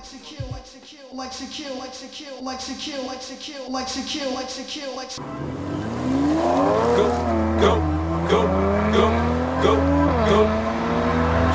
[0.00, 3.06] likes to kill, likes to kill, likes to kill, likes to kill, likes to kill,
[3.06, 5.22] likes to kill, likes to kill, likes to kill, likes to
[6.96, 7.06] Go,
[7.60, 7.76] go,
[8.32, 8.40] go,
[8.96, 9.04] go,
[9.60, 9.74] go,
[10.30, 10.38] go.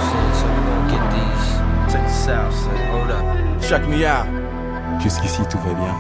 [0.05, 1.47] Shit, so we gonna get these.
[1.91, 2.77] Check this out, son.
[2.91, 3.25] Hold up.
[3.67, 4.27] Check me out.
[5.01, 5.95] Jusqu'ici tout va bien.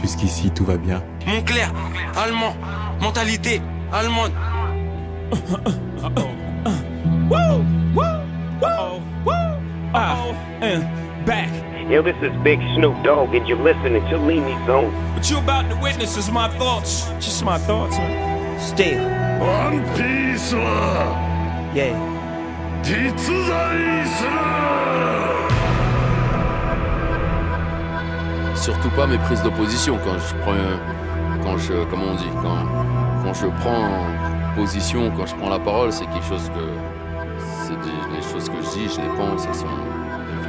[0.00, 1.02] Jusqu'ici tout va bien.
[1.26, 1.72] Montclair,
[2.14, 2.54] allemand,
[3.00, 3.60] mentalité
[3.92, 4.30] allemande.
[11.89, 14.91] Yo, this is Big Snoop Dogg, and you're listening to Leave Me Zone.
[15.15, 17.07] What you about to witness is my thoughts.
[17.19, 18.59] Just my thoughts, man.
[18.59, 19.03] Still.
[19.39, 21.15] One Piece は
[21.73, 21.95] Yeah.
[22.83, 23.13] 実
[23.47, 24.29] 在する
[28.55, 30.79] surtout pas mes prises d'opposition quand je prends un-
[31.43, 32.65] quand je comment on dit quand
[33.23, 33.89] quand je prends
[34.55, 36.65] position quand je prends la parole c'est quelque chose que
[37.63, 39.67] c'est des, les choses que je dis je les pense elles sont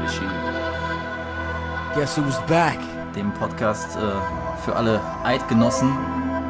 [0.03, 2.79] Réfléchies Guess who's back?
[3.15, 5.95] dem Podcast äh, für alle Eidgenossen,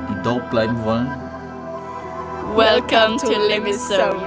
[0.09, 1.08] die dope bleiben wollen.
[2.55, 4.22] Welcome to Limit Zone.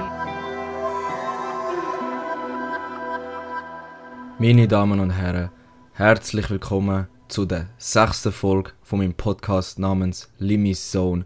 [4.37, 5.49] Meine Damen und Herren,
[5.93, 11.25] herzlich willkommen zu der sechsten Folge von meinem Podcast namens Limmy's Zone.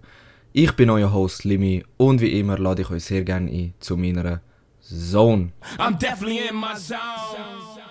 [0.54, 3.98] Ich bin euer Host Limmy und wie immer lade ich euch sehr gerne ein zu
[3.98, 4.40] meiner
[4.82, 5.52] Zone.
[5.78, 7.91] I'm definitely in my zone.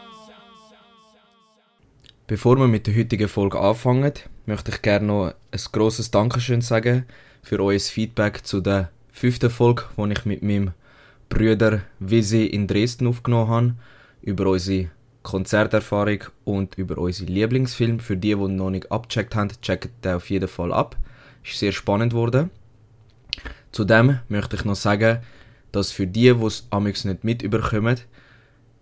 [2.30, 4.12] Bevor wir mit der heutigen Folge anfangen,
[4.46, 7.04] möchte ich gerne noch ein grosses Dankeschön sagen
[7.42, 10.70] für euer Feedback zu der fünften Folge, die ich mit meinem
[11.28, 13.74] Brüder Visi in Dresden aufgenommen habe,
[14.22, 14.90] über unsere
[15.24, 17.98] Konzerterfahrung und über unsere Lieblingsfilm.
[17.98, 20.96] Für die, die noch nicht abgecheckt haben, checkt den auf jeden Fall ab.
[21.44, 22.50] Ist sehr spannend geworden.
[23.72, 25.18] Zudem möchte ich noch sagen,
[25.72, 27.98] dass für die, die es amix nicht mitüberkommen,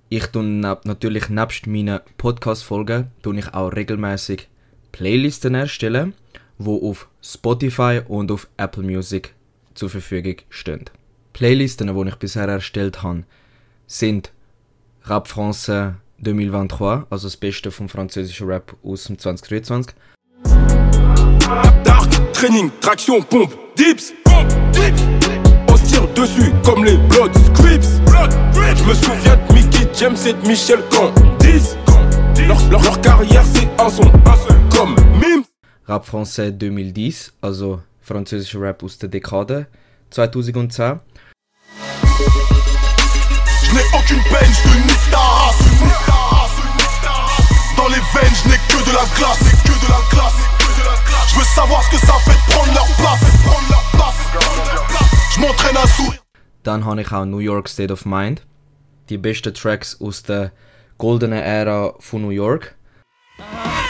[0.08, 4.48] ich tue neb- natürlich nebst meinen Podcast-Folgen tue ich auch regelmäßig
[4.92, 6.14] Playlisten erstellen,
[6.56, 9.34] wo auf Spotify und auf Apple Music
[9.74, 10.84] zur Verfügung stehen.
[11.34, 13.24] Playlisten, die ich bisher erstellt habe,
[13.86, 14.32] sind
[15.04, 15.92] Rap Français
[16.24, 19.94] 2023, also das Beste vom französischen Rap aus dem 2023.
[21.84, 25.02] Dark, training, traction, pompe, dips, pompe, dips.
[25.70, 28.00] On se tire dessus comme les Blood Scripts.
[28.76, 29.52] Je me souviens de
[29.94, 31.76] James et Michel Candice.
[32.46, 34.10] Leur, leur, leur carrière c'est un son,
[34.74, 35.44] comme Mime.
[35.86, 39.66] Rap Français 2010, also französischer Rap aus der Dekade
[40.14, 40.98] 2010.
[43.62, 45.58] Je n'ai aucune peine, je te nique ta race.
[47.76, 50.40] Dans les veines, je n'ai que de la glace que de la glace.
[51.28, 54.14] Je veux savoir ce que ça fait de prendre leur place prendre leur place
[55.34, 56.22] Je m'entraîne à sourire
[56.64, 58.40] Dann habe ich auch New York State of Mind.
[59.08, 60.52] Die besten Tracks aus der
[60.98, 62.74] goldenen Ära von New York.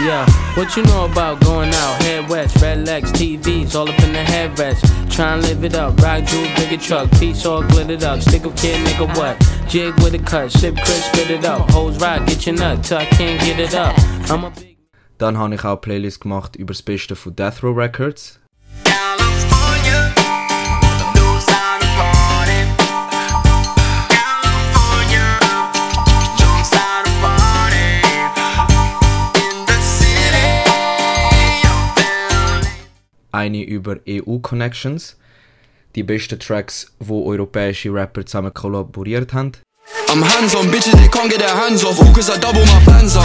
[0.01, 2.01] Yeah, what you know about going out?
[2.03, 4.81] Head west, red legs, TVs, all up in the headrest.
[5.11, 8.21] Try and live it up, rock jewel, bigger truck, piece all glittered up.
[8.21, 9.37] Stick up kid, make a what?
[9.67, 11.69] Jig with a cut, sip crisp, spit it up.
[11.73, 13.97] Hoes rock, get your nut till I can't get it up.
[14.31, 14.79] I'm a big.
[15.19, 18.39] Dann habe ich auch Playlist gemacht über das Beste von Death Row Records.
[33.31, 35.17] Eine über EU-Connections.
[35.95, 39.53] Die besten Tracks, wo europäische Rapper zusammen kollaboriert haben.
[40.09, 42.01] I'm hands on bitches, they can't get their hands off.
[42.01, 43.25] All cause I double my bands up.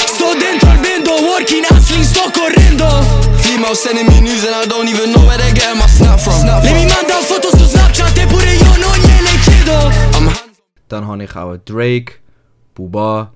[0.00, 2.88] Sto dentro al vendo, working, hustling, sto correndo.
[3.36, 6.40] Female sending me news and I don't even know where they're getting my snap from.
[6.64, 10.32] Le mi manda foto su Snapchat e pure io non gliele chiedo.
[10.88, 12.20] Dann habe ich auch Drake,
[12.74, 13.32] Buba,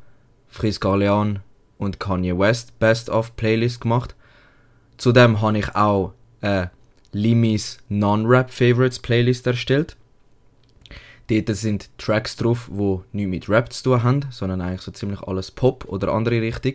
[0.48, 1.41] Friska Leon
[1.78, 4.16] und Kanye West Best of Playlist gemacht.
[4.96, 6.70] Zudem habe ich auch eine
[7.12, 9.96] Limis Non-Rap Favorites Playlist erstellt.
[11.28, 15.20] Dort sind Tracks drauf, die nichts mit Rap zu tun haben, sondern eigentlich so ziemlich
[15.22, 16.74] alles Pop oder andere Richtung.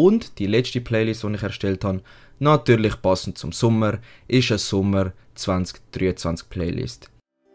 [0.00, 2.00] Und die letzte Playlist, die ich erstellt habe,
[2.38, 3.98] natürlich passend zum Sommer,
[4.28, 7.10] ist eine Sommer 2023 Playlist.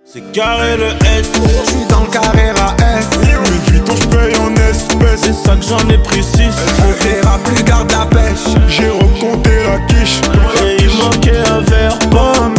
[0.06, 1.31] C'est carré le S.
[1.33, 5.63] Je suis dans le carré AS Louis Vuitton, je paye en espèces C'est ça que
[5.63, 6.38] j'en ai pris 6.
[6.38, 10.21] Elle verra plus garde la pêche J'ai recompté la quiche
[10.62, 11.98] Et il manquait un verre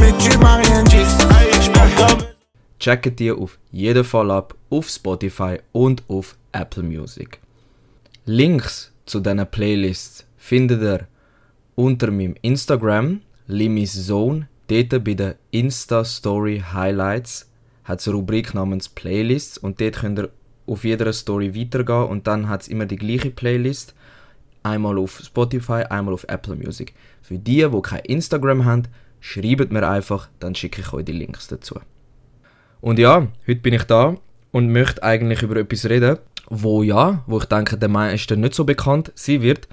[0.01, 1.07] mais tu m'as rien dit
[2.81, 7.41] Checkt die auf jeden Fall ab auf Spotify und auf Apple Music.
[8.25, 11.07] Links zu diesen Playlists findet ihr
[11.75, 17.51] unter meinem Instagram, Limis Zone, dort bei den Insta-Story Highlights,
[17.85, 20.31] hat es eine Rubrik namens Playlists und dort könnt ihr
[20.67, 23.95] auf jeder Story weitergehen und dann hat es immer die gleiche Playlist.
[24.65, 26.93] Einmal auf Spotify, einmal auf Apple Music.
[27.23, 28.83] Für die, die kein Instagram haben,
[29.21, 31.79] schreibt mir einfach, dann schicke ich euch die Links dazu.
[32.81, 34.17] Und ja, heute bin ich da
[34.51, 38.65] und möchte eigentlich über etwas reden, wo ja, wo ich denke, der meisten nicht so
[38.65, 39.69] bekannt sein wird.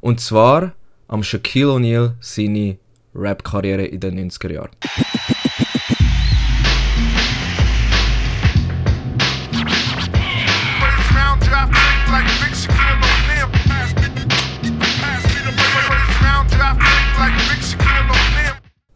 [0.00, 0.72] Und zwar
[1.08, 2.78] am Shaquille O'Neal seine
[3.14, 4.70] Rap-Karriere in den 90er Jahren.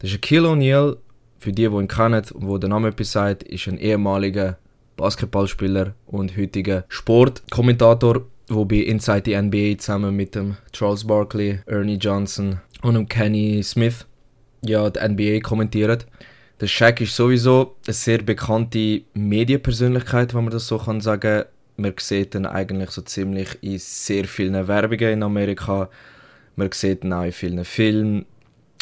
[0.00, 0.98] Der Shaquille O'Neal,
[1.38, 4.58] für die, die ihn kennen und wo der Name etwas sagt, ist ein ehemaliger
[4.96, 11.96] Basketballspieler und heutiger Sportkommentator, der bei Inside the NBA zusammen mit dem Charles Barkley, Ernie
[11.96, 14.06] Johnson und dem Kenny Smith
[14.62, 16.06] ja die NBA kommentiert.
[16.60, 21.44] Der Shaq ist sowieso eine sehr bekannte Medienpersönlichkeit, wenn man das so kann sagen.
[21.76, 25.90] Man sieht ihn eigentlich so ziemlich in sehr vielen Werbungen in Amerika.
[26.54, 28.26] Man sieht ihn auch in vielen Filmen.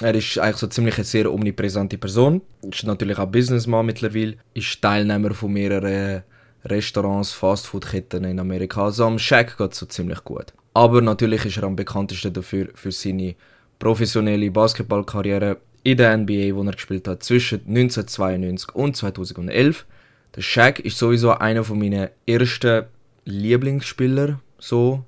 [0.00, 2.40] Er ist eigentlich so ziemlich eine sehr omnipräsente Person.
[2.62, 4.36] Ist natürlich auch Businessman mittlerweile.
[4.54, 6.22] Ist Teilnehmer von mehreren
[6.64, 8.84] Restaurants, Fastfood-Ketten in Amerika.
[8.84, 10.52] Also am Shaq geht es so ziemlich gut.
[10.74, 13.34] Aber natürlich ist er am bekanntesten dafür für seine
[13.78, 19.84] professionelle Basketballkarriere in der NBA, wo er gespielt hat zwischen 1992 und 2011.
[20.34, 22.84] Der Shaq ist sowieso einer von meinen ersten
[23.24, 25.04] Lieblingsspieler so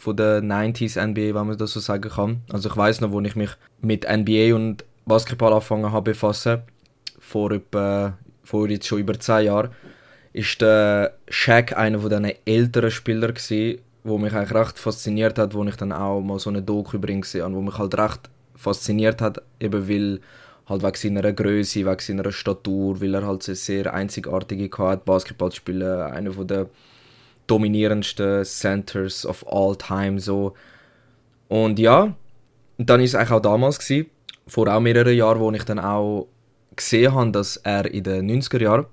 [0.00, 2.40] von der 90s NBA, wenn man das so sagen kann.
[2.50, 3.50] Also ich weiß noch, wo ich mich
[3.82, 6.62] mit NBA und Basketball angefangen habe befassen,
[7.18, 9.70] vor etwa, vor jetzt schon über 10 Jahren,
[10.32, 15.64] ist der Shaq einer von älteren Spieler gewesen, wo mich eigentlich recht fasziniert hat, wo
[15.64, 19.20] ich dann auch mal so eine Doku übrigens gesehen habe, wo mich halt recht fasziniert
[19.20, 20.20] hat, eben weil
[20.66, 25.52] halt wegen seiner Größe, wegen seiner Statur, weil er halt eine sehr einzigartige hat, Basketball
[25.52, 26.70] spielen, einer von der
[27.50, 30.54] dominierendsten Centers of all time so.
[31.48, 32.14] Und ja,
[32.78, 34.10] dann ist es eigentlich auch damals gewesen,
[34.46, 36.28] vor auch mehreren Jahren, wo ich dann auch
[36.76, 38.86] gesehen habe, dass er in den 90er Jahren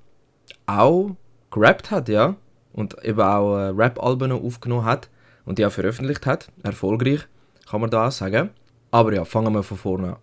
[0.66, 1.16] auch
[1.52, 2.36] gerappt hat, ja,
[2.74, 5.10] und eben auch äh, Rap-Alben aufgenommen hat
[5.46, 7.22] und die auch veröffentlicht hat, erfolgreich,
[7.70, 8.50] kann man da auch sagen.
[8.92, 10.18] Aber ja, fangen wir von vorne an.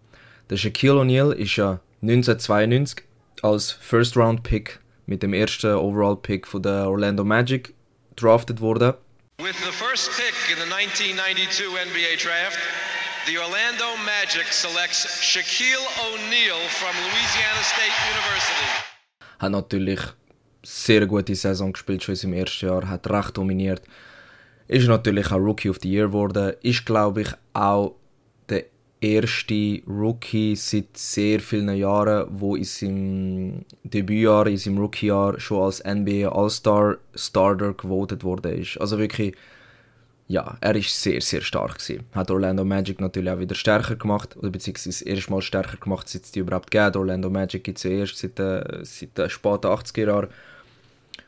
[0.51, 3.05] Der Shaquille O'Neal ist ja 1992
[3.43, 7.75] als First-Round-Pick mit dem ersten Overall-Pick von der Orlando Magic
[8.16, 8.94] drafted worden.
[9.38, 12.58] With the first pick in the 1992 NBA draft,
[13.26, 18.69] the Orlando Magic selects Shaquille O'Neal from Louisiana State University.
[19.38, 20.00] Hat natürlich
[20.62, 23.82] sehr gute Saison gespielt, schon in seinem ersten Jahr, hat recht dominiert.
[24.69, 26.55] Ist natürlich auch Rookie of the Year geworden.
[26.62, 27.96] Ist, glaube ich, auch
[29.05, 35.83] erste Rookie seit sehr vielen Jahren, wo in seinem Debütjahr, in seinem Rookiejahr schon als
[35.85, 38.81] NBA All-Star Starter gewotet worden ist.
[38.81, 39.35] Also wirklich,
[40.29, 42.05] ja, er ist sehr, sehr stark gewesen.
[42.12, 46.09] Hat Orlando Magic natürlich auch wieder stärker gemacht, oder beziehungsweise das erste Mal stärker gemacht,
[46.09, 46.97] seit es die überhaupt gibt.
[46.97, 50.29] Orlando Magic gibt es ja erst seit, äh, seit den späten 80er Jahren.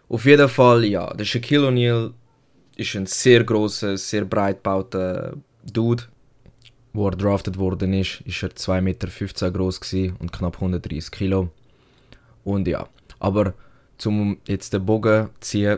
[0.08, 2.12] Auf jeden Fall, ja, der Shaquille O'Neal
[2.76, 5.34] ist ein sehr großer, sehr breit gebauter
[5.64, 6.04] Dude.
[6.96, 9.80] Wo er drafted worden ist, ist er 2,15 Meter groß
[10.18, 11.50] und knapp 130 Kilo.
[12.42, 12.88] Und ja,
[13.18, 13.52] aber
[13.98, 15.76] zum jetzt den Bogen ziehen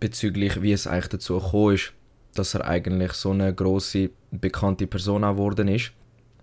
[0.00, 1.92] bezüglich wie es eigentlich dazu gekommen ist,
[2.34, 5.92] dass er eigentlich so eine große bekannte Person geworden ist.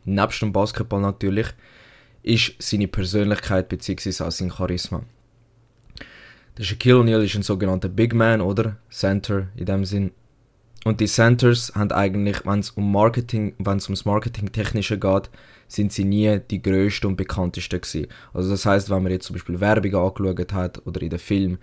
[0.05, 1.47] Nebst dem Basketball natürlich,
[2.21, 4.23] ist seine Persönlichkeit bzw.
[4.23, 5.03] auch sein Charisma.
[6.57, 8.77] Der Shaquille O'Neal ist ein sogenannter Big Man, oder?
[8.89, 10.11] Center in dem Sinn.
[10.85, 15.29] Und die Centers haben eigentlich, wenn es um Marketing, wenn es ums Marketing-Technische geht,
[15.67, 18.07] sind sie nie die größten und bekanntesten gewesen.
[18.33, 21.57] Also das heißt, wenn man jetzt zum Beispiel Werbung angeschaut hat oder in den Film,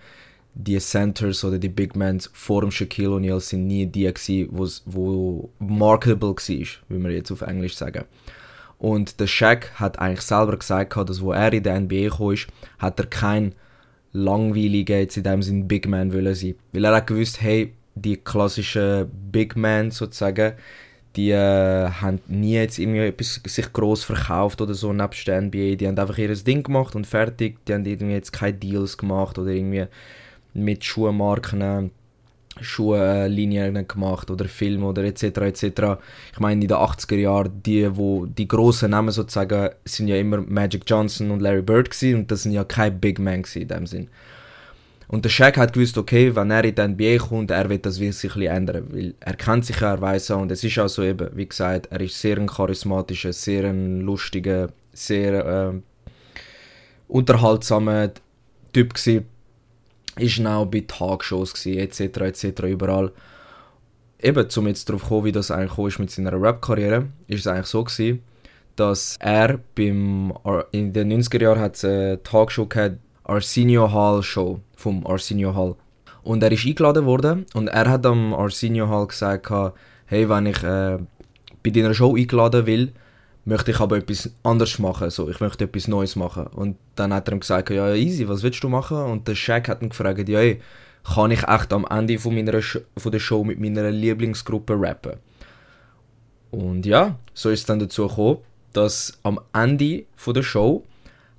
[0.53, 4.83] die Centers oder die Big Men vor dem Shaquille O'Neal sind nie die gewesen, wo's,
[4.85, 6.35] wo marketable war,
[6.89, 8.05] wie wir jetzt auf Englisch sagen.
[8.77, 12.35] Und der Shaq hat eigentlich selber gesagt, dass wo er in der NBA kam,
[12.79, 13.53] hat er kein
[14.11, 16.55] langweiliger jetzt in dem Sinn Big Man wollen sein.
[16.73, 20.53] Weil er hat gewusst, hey, die klassischen Big Men sozusagen,
[21.15, 25.75] die äh, haben nie jetzt irgendwie etwas sich groß verkauft oder so nebst der NBA.
[25.75, 27.57] Die haben einfach ihr Ding gemacht und fertig.
[27.65, 29.87] Die haben irgendwie jetzt keine Deals gemacht oder irgendwie
[30.53, 31.91] mit Schuhmarken
[32.59, 35.23] Schuhlinien gemacht oder Filme oder etc.
[35.23, 35.63] etc.
[36.33, 40.41] Ich meine, in den 80er Jahren, die, wo die grossen Namen sozusagen, sind ja immer
[40.41, 43.87] Magic Johnson und Larry Bird gewesen, und das sind ja keine Big Men in dem
[43.87, 44.09] Sinn.
[45.11, 46.87] Und der Shaq hat gewusst, okay, wenn er in die
[47.17, 49.99] NBA kommt, er wird das sich ein bisschen ändern, weil er kennt sich ja, er
[49.99, 53.33] weiß ja, und es ist auch so eben, wie gesagt, er ist sehr ein charismatischer,
[53.33, 55.73] sehr ein lustiger, sehr äh,
[57.09, 58.11] unterhaltsamer
[58.71, 59.25] Typ gewesen.
[60.17, 63.11] Ist dann auch bei Talkshows gewesen, etc., etc., überall.
[64.21, 67.47] Eben, um jetzt darauf zu kommen, wie das eigentlich ist mit seiner Rap-Karriere, ist es
[67.47, 68.23] eigentlich so gewesen,
[68.77, 70.31] dass er beim,
[70.71, 72.95] in den 90er Jahren hat eine Talkshow gehabt,
[73.31, 75.75] Arsenio Hall Show vom Arsenio Hall.
[76.23, 79.49] Und er ist eingeladen worden und er hat am Arsenio Hall gesagt,
[80.05, 80.97] hey, wenn ich äh,
[81.63, 82.91] bei deiner Show eingeladen will,
[83.45, 86.47] möchte ich aber etwas anderes machen, so, ich möchte etwas Neues machen.
[86.47, 88.97] Und dann hat er ihm gesagt, ja, easy, was willst du machen?
[88.97, 90.61] Und der Shaq hat ihn gefragt, ja, hey,
[91.15, 95.13] kann ich echt am Ende von, meiner Sh von der Show mit meiner Lieblingsgruppe rappen?
[96.51, 98.39] Und ja, so ist es dann dazu gekommen,
[98.73, 100.83] dass am Ende von der Show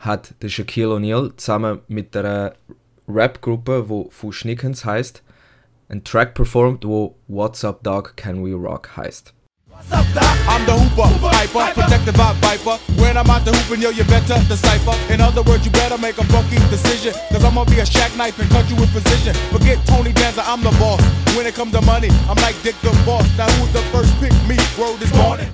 [0.02, 2.54] hat der Shaquille O'Neal zusammen mit der
[3.08, 5.22] Rap-Gruppe, wo Fush Nickens heißt,
[5.88, 9.32] einen Track performt, wo What's Up Dog Can We Rock heißt.
[9.68, 10.24] What's up, Doc?
[10.46, 12.78] I'm the hooper, hyper, protected by Viper.
[13.00, 14.94] When I'm out the hooping, yo, you better decipher.
[15.12, 17.14] In other words, you better make a funky decision.
[17.30, 19.34] Cause I'm gonna be a shack knife and cut you with precision.
[19.50, 21.00] Forget Tony Danza, I'm the boss.
[21.36, 23.26] When it comes to money, I'm like Dick the Boss.
[23.38, 24.56] Now who's the first pick me?
[24.78, 25.48] Word this morning.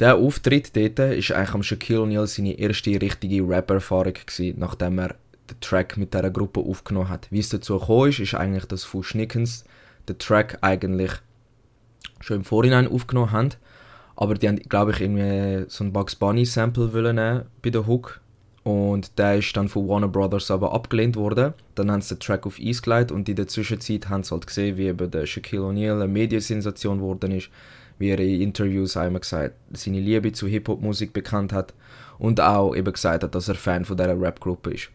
[0.00, 4.14] Der Auftritt dort war eigentlich am Shaquille O'Neal seine erste richtige Rap-Erfahrung,
[4.56, 5.14] nachdem er
[5.50, 7.28] den Track mit dieser Gruppe aufgenommen hat.
[7.30, 9.64] Wie es dazu gekommen ist, ist eigentlich, dass Fush Nickens
[10.08, 11.12] den Track eigentlich
[12.20, 13.50] schon im Vorhinein aufgenommen haben.
[14.16, 17.86] Aber die haben, glaube ich, irgendwie so ein Bugs Bunny Sample wollen nehmen bei der
[17.86, 18.22] Hook.
[18.62, 21.52] Und der ist dann von Warner Brothers aber abgelehnt worden.
[21.74, 24.46] Dann haben sie den Track auf Eis gelegt und in der Zwischenzeit haben sie halt
[24.46, 27.50] gesehen, wie eben der Shaquille O'Neal eine Mediensensation geworden ist
[28.00, 31.74] wie er in Interviews einmal gesagt seine Liebe zu Hip-Hop-Musik bekannt hat
[32.18, 34.88] und auch eben gesagt hat, dass er Fan von dieser Rap-Gruppe ist.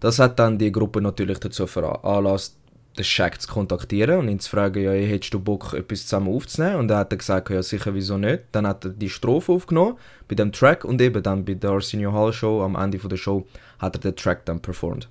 [0.00, 2.56] Das hat dann die Gruppe natürlich dazu veranlasst,
[2.98, 6.76] den Shaq zu kontaktieren und ihn zu fragen, ja, hättest du Bock, etwas zusammen aufzunehmen?
[6.76, 8.44] Und er hat gesagt, ja, sicher, wieso nicht?
[8.50, 12.12] Dann hat er die Strophe aufgenommen bei dem Track und eben dann bei der Arsenio
[12.12, 13.46] Hall Show, am Ende der Show,
[13.78, 15.08] hat er den Track dann performt.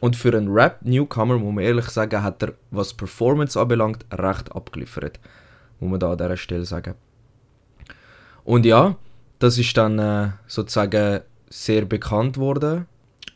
[0.00, 5.20] Und für einen Rap-Newcomer, muss man ehrlich sagen, hat er, was Performance anbelangt, recht abgeliefert
[5.82, 6.94] muss man da an dieser Stelle sagen.
[8.44, 8.96] Und ja,
[9.38, 11.20] das ist dann äh, sozusagen
[11.50, 12.86] sehr bekannt worden.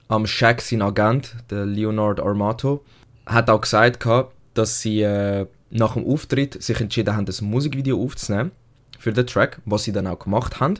[0.08, 2.84] Am Shaq, sein Agent, der Leonard Armato,
[3.26, 4.06] hat auch gesagt,
[4.54, 8.52] dass sie äh, nach dem Auftritt sich entschieden haben, ein Musikvideo aufzunehmen
[8.98, 10.78] für den Track, was sie dann auch gemacht haben.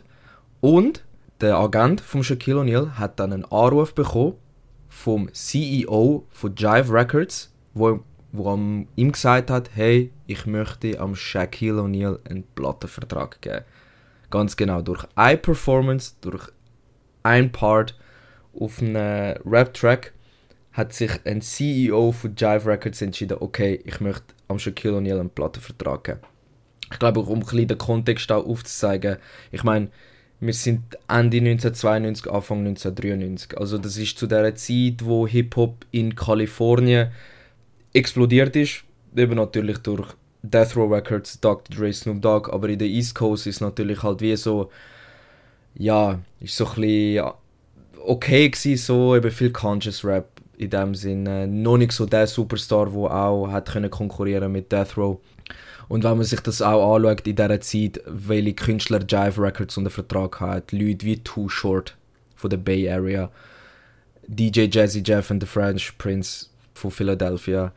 [0.61, 1.03] Und
[1.41, 4.35] der Agent von Shaquille O'Neal hat dann einen Anruf bekommen
[4.89, 8.01] vom CEO von Jive Records, wo
[8.33, 13.65] wo ihm gesagt hat, hey, ich möchte am Shaquille O'Neal einen Plattenvertrag geben.
[14.31, 16.51] Ganz genau, durch eine Performance, durch
[17.23, 17.97] ein Part
[18.59, 20.13] auf einem Rap-Track
[20.73, 25.31] hat sich ein CEO von Jive Records entschieden, okay, ich möchte am Shaquille O'Neal einen
[25.31, 26.21] Plattenvertrag geben.
[26.93, 29.17] Ich glaube, um ein bisschen den Kontext auch aufzuzeigen,
[29.51, 29.89] ich meine,
[30.39, 33.59] wir sind Ende 1992, Anfang 1993.
[33.59, 37.11] Also das ist zu der Zeit, wo Hip-Hop in Kalifornien
[37.97, 38.85] explodiert ist.
[39.17, 40.09] Eben natürlich durch
[40.43, 41.75] Death Row Records, Dr.
[41.75, 44.71] Dre, Snoop Dogg, aber in der East Coast ist natürlich halt wie so,
[45.75, 47.31] ja, ist so ein bisschen
[48.05, 51.47] okay gewesen, so eben viel Conscious Rap in dem Sinne.
[51.47, 55.19] Noch nicht so der Superstar, der auch hat können konkurrieren mit Death Row.
[55.89, 59.91] Und wenn man sich das auch anschaut in dieser Zeit, welche Künstler Jive Records unter
[59.91, 61.97] Vertrag hat, Leute wie Too Short
[62.35, 63.31] von der Bay Area,
[64.27, 67.73] DJ Jazzy Jeff and the French Prince von Philadelphia,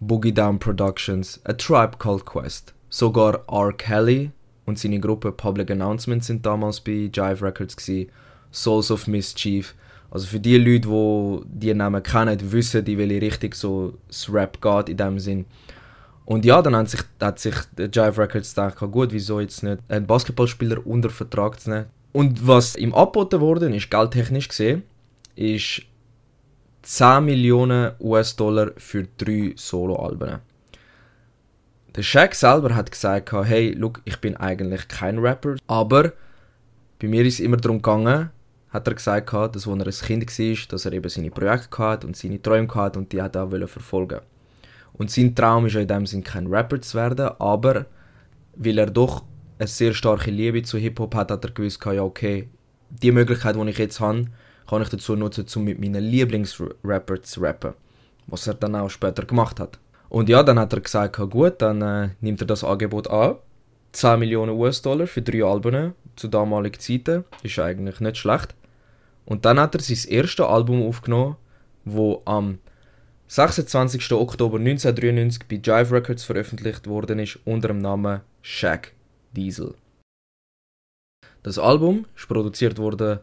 [0.00, 2.74] Boogie Down Productions, A Tribe Called Quest.
[2.88, 3.72] Sogar R.
[3.72, 4.30] Kelly
[4.66, 8.10] und seine Gruppe Public Announcements sind damals bei Jive Records gewesen.
[8.52, 9.74] Souls of Mischief.
[10.10, 14.60] Also für die Leute, die die Namen kennen, wissen, in welche Richtung so das Rap
[14.62, 15.44] geht in dem Sinn.
[16.24, 20.06] Und ja, dann hat sich, hat sich Jive Records gedacht, gut, wieso jetzt nicht einen
[20.06, 21.86] Basketballspieler unter Vertrag zu nehmen.
[22.12, 24.84] Und was ihm angeboten worden ist, geldtechnisch gesehen,
[25.34, 25.82] ist
[26.84, 30.40] 10 Millionen US-Dollar für drei Soloalben.
[31.96, 36.12] Der Shaq selber hat gesagt, hey, look, ich bin eigentlich kein Rapper, aber
[37.00, 38.30] bei mir ist es immer darum gegangen,
[38.68, 42.06] hat er gesagt, dass als er ein Kind war, dass er eben seine Projekte hatte
[42.06, 44.20] und seine Träume hatte und die hat er auch verfolgen
[44.92, 47.86] Und sein Traum ist in dem Sinne kein Rapper zu werden, aber
[48.56, 49.24] weil er doch
[49.58, 52.48] eine sehr starke Liebe zu Hip-Hop hat, hat er gewusst, ja okay,
[52.90, 54.26] die Möglichkeit, die ich jetzt habe,
[54.68, 57.74] kann ich dazu nutzen, um mit meinen Lieblingsrapper zu rappen.
[58.26, 59.78] Was er dann auch später gemacht hat.
[60.08, 63.36] Und ja, dann hat er gesagt, gut, dann äh, nimmt er das Angebot an.
[63.92, 67.24] 10 Millionen US-Dollar für drei Alben zu damaligen Zeiten.
[67.42, 68.54] Ist eigentlich nicht schlecht.
[69.24, 71.36] Und dann hat er sein erstes Album aufgenommen,
[71.84, 72.58] wo am
[73.28, 74.12] 26.
[74.12, 78.92] Oktober 1993 bei Jive Records veröffentlicht worden ist unter dem Namen Shaq
[79.32, 79.74] Diesel.
[81.42, 83.20] Das Album ist produziert worden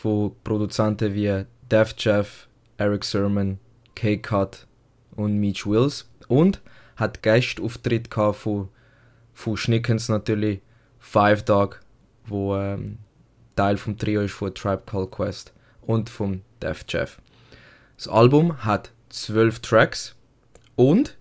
[0.00, 3.58] von Produzenten wie Def Jeff, Eric Sermon,
[3.94, 4.66] K-Cut
[5.14, 6.62] und Meech Wills und
[6.96, 8.68] hat Gastauftritt von,
[9.34, 10.60] von Schnickens natürlich,
[10.98, 11.80] Five Dog,
[12.24, 12.98] wo ähm,
[13.56, 15.52] Teil vom Trio ist von Tribe Called Quest
[15.82, 17.20] und vom Def Jeff.
[17.96, 20.16] Das Album hat zwölf Tracks
[20.76, 21.18] und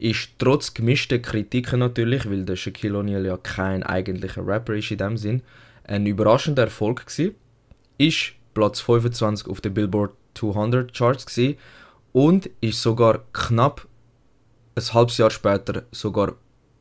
[0.00, 4.98] ist trotz gemischter Kritiken natürlich, weil der Shaquille O'Neal ja kein eigentlicher Rapper ist in
[4.98, 5.42] dem Sinn,
[5.84, 7.36] ein überraschender Erfolg gewesen.
[7.98, 11.58] Ist Platz 25 auf der Billboard 200 Charts gewesen
[12.12, 13.86] und ist sogar knapp
[14.76, 16.34] ein halbes Jahr später sogar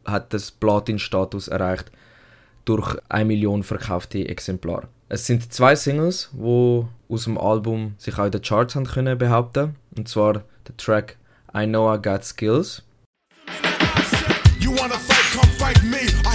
[0.06, 1.92] hat das Platin-Status erreicht
[2.66, 4.88] durch 1 Million verkaufte Exemplare.
[5.10, 9.18] Es sind zwei Singles, die aus dem Album sich auch in den Charts haben können
[9.18, 9.76] behaupten.
[9.96, 11.18] Und zwar der Track
[11.56, 12.84] I Know I Got Skills.
[14.60, 16.27] You wanna fight, come fight me.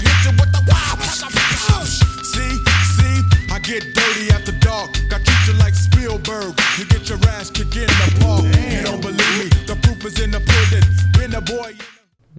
[3.72, 4.90] Get dirty after dark.
[5.08, 6.52] Got treat you like Spielberg.
[6.78, 8.44] You get your ass kicked in the park.
[8.72, 9.48] You don't believe me?
[9.66, 10.86] The proof is in the pudding.
[11.16, 11.74] Been a boy.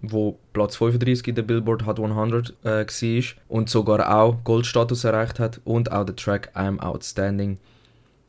[0.06, 5.40] wo Platz 35 in der Billboard Hot 100 äh, war und sogar auch Goldstatus erreicht
[5.40, 7.58] hat und auch der Track I'm Outstanding,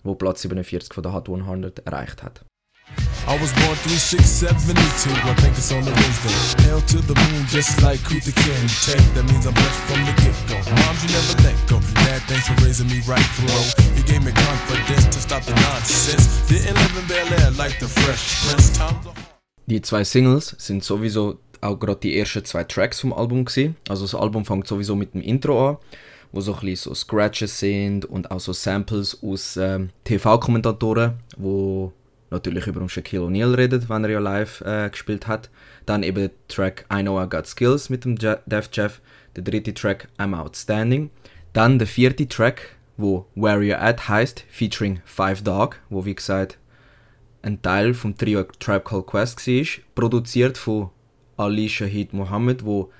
[0.04, 2.44] wo Platz 47 von der Hot 100 erreicht hat.
[3.26, 6.68] I was born 3672, I think it's on the Wednesday.
[6.68, 8.68] Hell to the moon, just like Kuta King.
[8.84, 10.56] Tech, that means I'm blessed from the get go.
[10.76, 11.80] Moms, you never let go.
[12.04, 13.56] Dad, thanks for raising me right, bro.
[13.96, 16.44] You gave me confidence to stop the nonsense.
[16.52, 18.76] Didn't live in Bel Air like the Fresh Prince.
[19.66, 23.76] Die zwei Singles sind sowieso auch gerade die ersten zwei Tracks vom Album gewesen.
[23.88, 25.76] Also das Album fängt sowieso mit dem Intro an,
[26.32, 31.92] wo so ein bisschen so Scratches sind und auch so Samples aus ähm, TV-Kommentatoren, wo
[32.34, 35.50] natürlich über Shaquille O'Neal redet, wenn er ja live äh, gespielt hat.
[35.86, 39.00] Dann eben der Track I Know I Got Skills mit dem Je Def Jeff.
[39.36, 41.10] Der dritte Track I'm Outstanding.
[41.52, 46.58] Dann der vierte Track, wo Where You At heißt, featuring Five Dog, wo wie gesagt
[47.42, 50.90] ein Teil vom Trio Tribe Called Quest war, produziert von
[51.36, 52.90] Ali Shahid Mohammed, wo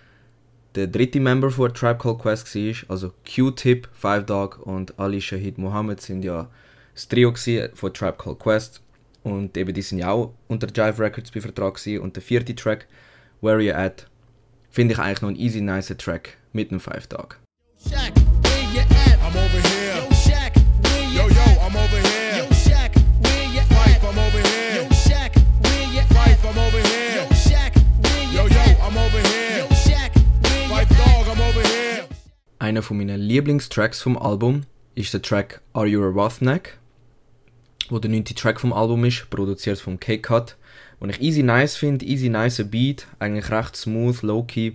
[0.75, 2.91] der dritte Member von Tribe Called Quest war.
[2.91, 6.49] Also Q-Tip, Five Dog und Ali Shahid Mohammed sind ja
[6.95, 7.33] das Trio
[7.75, 8.84] von Tribe Called Quest.
[9.25, 12.03] Und eben die sind ja auch unter Jive Records bei Vertrag gewesen.
[12.03, 12.87] Und der vierte Track,
[13.41, 14.07] Where You At,
[14.71, 17.41] finde ich eigentlich noch ein easy nice Track mit einem Five Dog.
[19.35, 19.97] I'm over here.
[19.97, 22.37] Yo, Shaq, where you Yo, yo, I'm over here.
[22.37, 24.83] Yo, Shaq, where you Fife, I'm over here.
[24.83, 25.33] Yo, Shaq,
[25.63, 27.17] where you Fife, I'm over here.
[27.17, 29.59] Yo, Shaq, where you Yo, yo, I'm over here.
[29.59, 32.05] Yo, Shaq, where Fife Dog, I'm over here.
[32.59, 36.79] Einer von meinen Lieblingstracks vom Album ist der Track Are You a Roughneck,
[37.95, 40.57] wo der neunte Track vom Album ist, produziert vom K-Cut,
[41.01, 44.73] den ich easy nice finde, easy nice Beat, eigentlich recht smooth, low-key,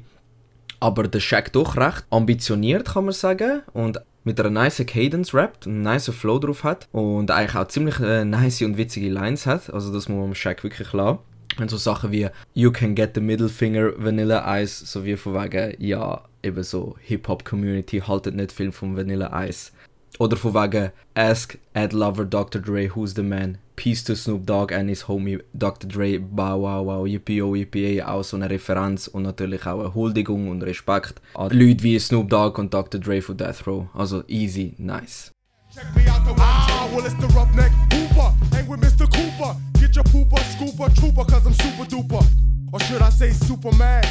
[0.80, 5.68] aber der Shaq doch recht ambitioniert, kann man sagen, und mit einer nice Cadence rappt,
[5.68, 9.70] einen nice Flow drauf hat und eigentlich auch ziemlich äh, nice und witzige Lines hat,
[9.70, 11.20] also das muss man Shaq wirklich lassen.
[11.60, 15.34] Und so Sachen wie You can get the middle finger, Vanilla Ice, so wie von
[15.34, 19.72] wegen, ja, eben so Hip-Hop-Community haltet nicht viel vom Vanilla Ice.
[20.18, 22.62] Oder von Ask Ed Lover Dr.
[22.62, 23.58] Dre Who's the Man.
[23.76, 25.88] Peace to Snoop Dogg and his homie Dr.
[25.88, 26.18] Dre.
[26.18, 30.64] Bow wow wow, oh yippee Auch so eine Referenz und natürlich auch eine Huldigung und
[30.64, 33.00] Respekt an Leute wie Snoop Dogg und Dr.
[33.00, 33.88] Dre von Death Row.
[33.94, 35.32] Also easy, nice.
[35.74, 38.34] Check me out the Ah, well, it's the roughneck Hooper.
[38.52, 39.08] Hang with Mr.
[39.08, 39.56] Cooper.
[39.80, 42.26] Get your pooper, scooper, trooper, cause I'm super duper.
[42.74, 44.04] Or should I say Superman?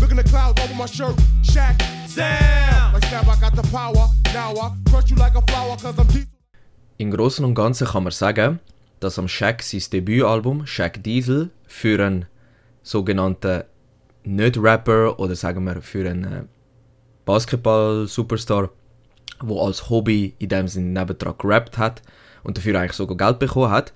[0.00, 1.14] Look in the clouds over my shirt.
[1.42, 2.92] Shaq, Sam.
[2.94, 4.08] Like Snap, I got the power.
[4.32, 6.28] Now I crush you like a flower, cause I'm diesel.
[6.96, 8.60] Im Großen und Ganzen kann man sagen,
[9.00, 12.26] dass am Shaq sein Debütalbum Shaq Diesel für einen
[12.82, 13.64] sogenannten
[14.24, 16.44] Nicht-Rapper oder sagen wir für einen äh,
[17.26, 18.70] Basketball-Superstar,
[19.40, 22.02] wo als Hobby in dem Sinne nebendran gerappt hat
[22.42, 23.92] und dafür eigentlich sogar Geld bekommen hat,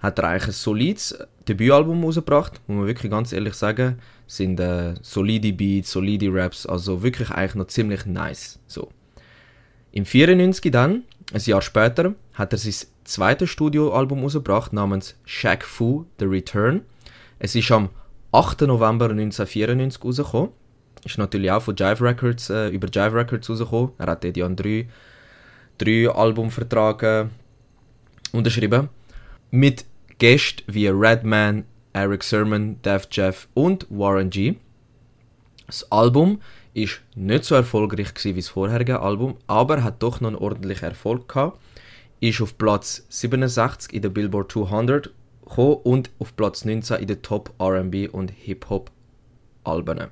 [0.00, 3.98] hat er eigentlich ein solides Debütalbum rausgebracht, muss man wirklich ganz ehrlich sagen.
[4.26, 8.58] Sind äh, solide Beats, solide Raps, also wirklich eigentlich noch ziemlich nice.
[8.66, 8.88] So.
[9.92, 16.06] Im 94 dann, ein Jahr später, hat er sein zweites Studioalbum rausgebracht namens Shaq Fu
[16.18, 16.82] The Return.
[17.38, 17.90] Es ist am
[18.32, 18.62] 8.
[18.62, 20.50] November 1994 rausgekommen.
[21.04, 23.92] Ist natürlich auch von Jive Records, äh, über Jive Records rausgekommen.
[23.98, 24.88] Er hat dort ja einen drei,
[25.78, 27.26] drei Albumvertrag äh,
[28.32, 28.88] unterschrieben.
[29.50, 29.84] Mit
[30.20, 34.56] Gästen wie Redman, Eric Sermon, Def Jeff und Warren G.
[35.66, 36.42] Das Album
[36.74, 41.26] ist nicht so erfolgreich wie das vorherige Album, aber hat doch noch einen ordentlichen Erfolg
[41.26, 41.58] gehabt.
[42.20, 45.10] Ist auf Platz 67 in der Billboard 200
[45.42, 48.90] gekommen und auf Platz 19 in den Top R&B und Hip-Hop
[49.64, 50.08] Alben.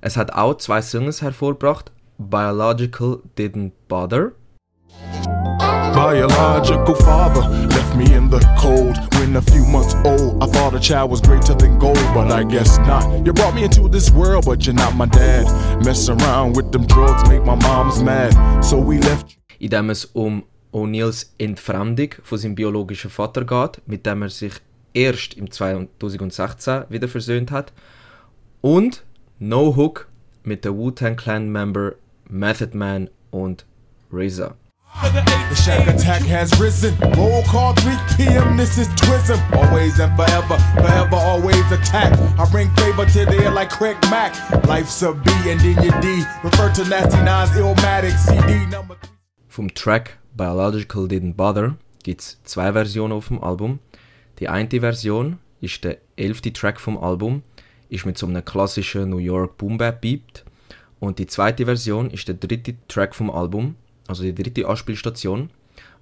[0.00, 1.92] Es hat auch zwei Singles hervorgebracht.
[2.16, 4.32] Biological Didn't Bother.
[5.96, 10.42] Biological father left me in the cold when a few months old.
[10.42, 13.24] I thought a child was greater than gold, but I guess not.
[13.24, 15.46] You brought me into this world, but you're not my dad.
[15.82, 18.34] Mess around with them drugs, make my mom's mad.
[18.62, 19.38] So we left.
[19.58, 24.52] In dem es um O'Neills Entfremdung von seinem biologischen Vater geht, mit dem er sich
[24.92, 27.72] erst im 2016 wieder versöhnt hat.
[28.60, 29.02] Und
[29.38, 30.08] No Hook
[30.44, 31.94] mit der Wu-Tang Clan Member
[32.28, 33.64] Method Man und
[34.12, 34.56] RZA.
[35.02, 36.96] The shack attack has risen.
[37.16, 38.56] Roll call 3 p.m.
[38.56, 39.38] This is Twism.
[39.52, 42.18] Always and forever, forever always attack.
[42.38, 44.32] I bring favor to the air like Craig Mack.
[44.66, 46.24] Life's a B and then your D.
[46.42, 48.96] Refer to Nasty Nines Illmatic CD number.
[49.48, 53.80] Vom Track Biological Didn't Bother gibt es zwei Versionen auf dem Album.
[54.38, 57.42] Die eine Version ist der elfte Track vom Album,
[57.90, 60.44] ist mit so einem klassischen New York Boom Bap Beat.
[61.00, 63.76] Und die zweite Version ist der dritte Track vom Album,
[64.08, 65.50] also die dritte Anspielstation,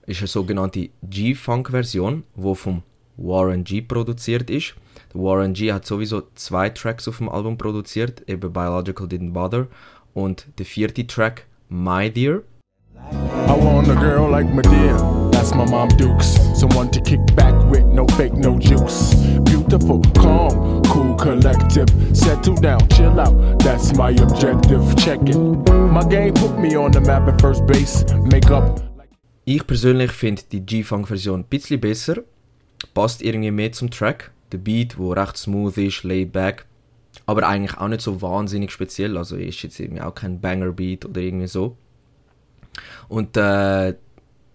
[0.07, 2.83] ist eine sogenannte G-Funk-Version, wo vom
[3.17, 4.75] Warren G produziert ist.
[5.13, 9.69] Der Warren G hat sowieso zwei Tracks auf dem Album produziert, eben Biological Didn't Bother
[10.13, 12.43] und der vierte Track My Dear.
[13.47, 15.24] I want a girl like Medea.
[15.35, 16.39] That's my mom Dukes.
[16.55, 19.13] Someone to kick back with, no fake, no juice.
[19.41, 21.89] Beautiful, calm, cool, collective.
[22.17, 23.59] Settle down, chill out.
[23.59, 24.95] That's my objective.
[24.97, 25.37] Check it.
[25.37, 28.05] My game put me on the map at first base.
[28.31, 28.81] Make up.
[29.45, 32.23] Ich persönlich finde die G-Funk-Version ein bisschen besser.
[32.95, 34.31] Passt irgendwie mehr zum Track.
[34.53, 36.65] Der Beat, wo recht smooth ist, laid back.
[37.27, 39.19] Aber eigentlich auch nicht so wahnsinnig speziell.
[39.19, 41.77] Also ist jetzt irgendwie auch kein Banger-Beat oder irgendwie so.
[43.09, 43.97] Und der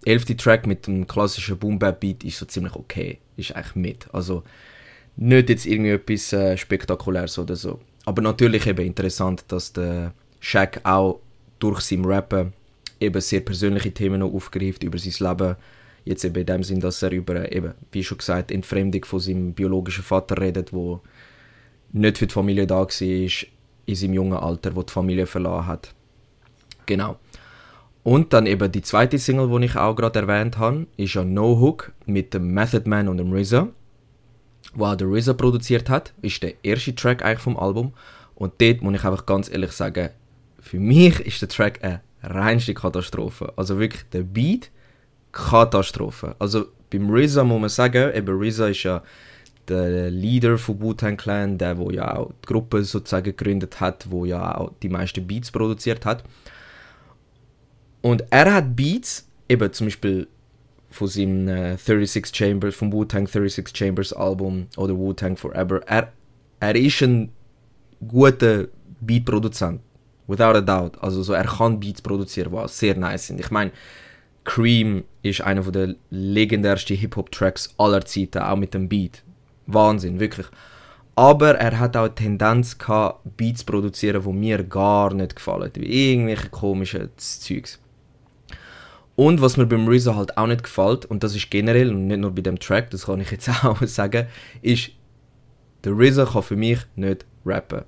[0.05, 3.19] elfte Track mit dem klassischen Boom Bap Beat ist so ziemlich okay.
[3.37, 4.13] Ist eigentlich mit.
[4.13, 4.43] Also
[5.15, 7.79] nicht jetzt irgendwie etwas äh, Spektakuläres oder so.
[8.05, 11.19] Aber natürlich eben interessant, dass der Shaq auch
[11.59, 12.53] durch sein Rappen
[12.99, 15.55] eben sehr persönliche Themen noch aufgreift über sein Leben.
[16.05, 19.53] Jetzt eben in dem Sinn, dass er über, eben, wie schon gesagt, Entfremdung von seinem
[19.53, 21.01] biologischen Vater redet, wo
[21.91, 25.93] nicht für die Familie da war, in seinem jungen Alter, wo die Familie verloren hat.
[26.85, 27.19] Genau.
[28.03, 31.59] Und dann eben die zweite Single, die ich auch gerade erwähnt habe, ist ja No
[31.59, 33.67] Hook mit dem Method Man und dem RZA,
[34.73, 37.93] wo auch der RZA produziert hat, ist der erste Track eigentlich vom Album.
[38.35, 40.09] Und dort muss ich einfach ganz ehrlich sagen,
[40.59, 43.53] für mich ist der Track eine reinste Katastrophe.
[43.55, 44.71] Also wirklich der Beat,
[45.31, 46.35] Katastrophe.
[46.39, 49.03] Also beim RZA muss man sagen, eben RZA ist ja
[49.67, 54.25] der Leader von Wu-Tang Clan, der wo ja auch die Gruppe sozusagen gegründet hat, wo
[54.25, 56.23] ja auch die meisten Beats produziert hat.
[58.01, 60.27] Und er hat Beats, eben zum Beispiel
[60.89, 65.81] von seinem äh, 36 Chambers, vom Wu-Tang 36 Chambers Album oder Wu-Tang Forever.
[65.87, 66.11] Er,
[66.59, 67.31] er ist ein
[68.07, 68.67] guter
[69.01, 69.81] Beatproduzent.
[70.27, 71.01] Without a doubt.
[71.01, 73.39] Also so, er kann Beats produzieren, was sehr nice sind.
[73.39, 73.71] Ich meine,
[74.43, 79.23] Cream ist einer der legendärsten Hip-Hop-Tracks aller Zeiten, auch mit dem Beat.
[79.65, 80.47] Wahnsinn, wirklich.
[81.15, 85.71] Aber er hat auch eine Tendenz gehabt, Beats zu produzieren, die mir gar nicht gefallen.
[85.75, 87.79] Irgendwelche komischen Zeugs.
[89.19, 92.21] Und was mir beim RZA halt auch nicht gefällt, und das ist generell und nicht
[92.21, 94.27] nur bei dem Track, das kann ich jetzt auch sagen,
[94.61, 94.91] ist,
[95.83, 97.81] der RZA kann für mich nicht rappen.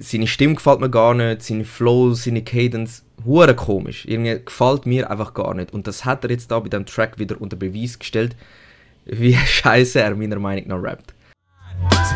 [0.00, 4.04] Seine Stimme gefällt mir gar nicht, seine Flows, seine Cadence, hure komisch.
[4.04, 5.72] Irgendwie gefällt mir einfach gar nicht.
[5.72, 8.34] Und das hat er jetzt da bei dem Track wieder unter Beweis gestellt,
[9.04, 11.14] wie scheiße er meiner Meinung nach rappt.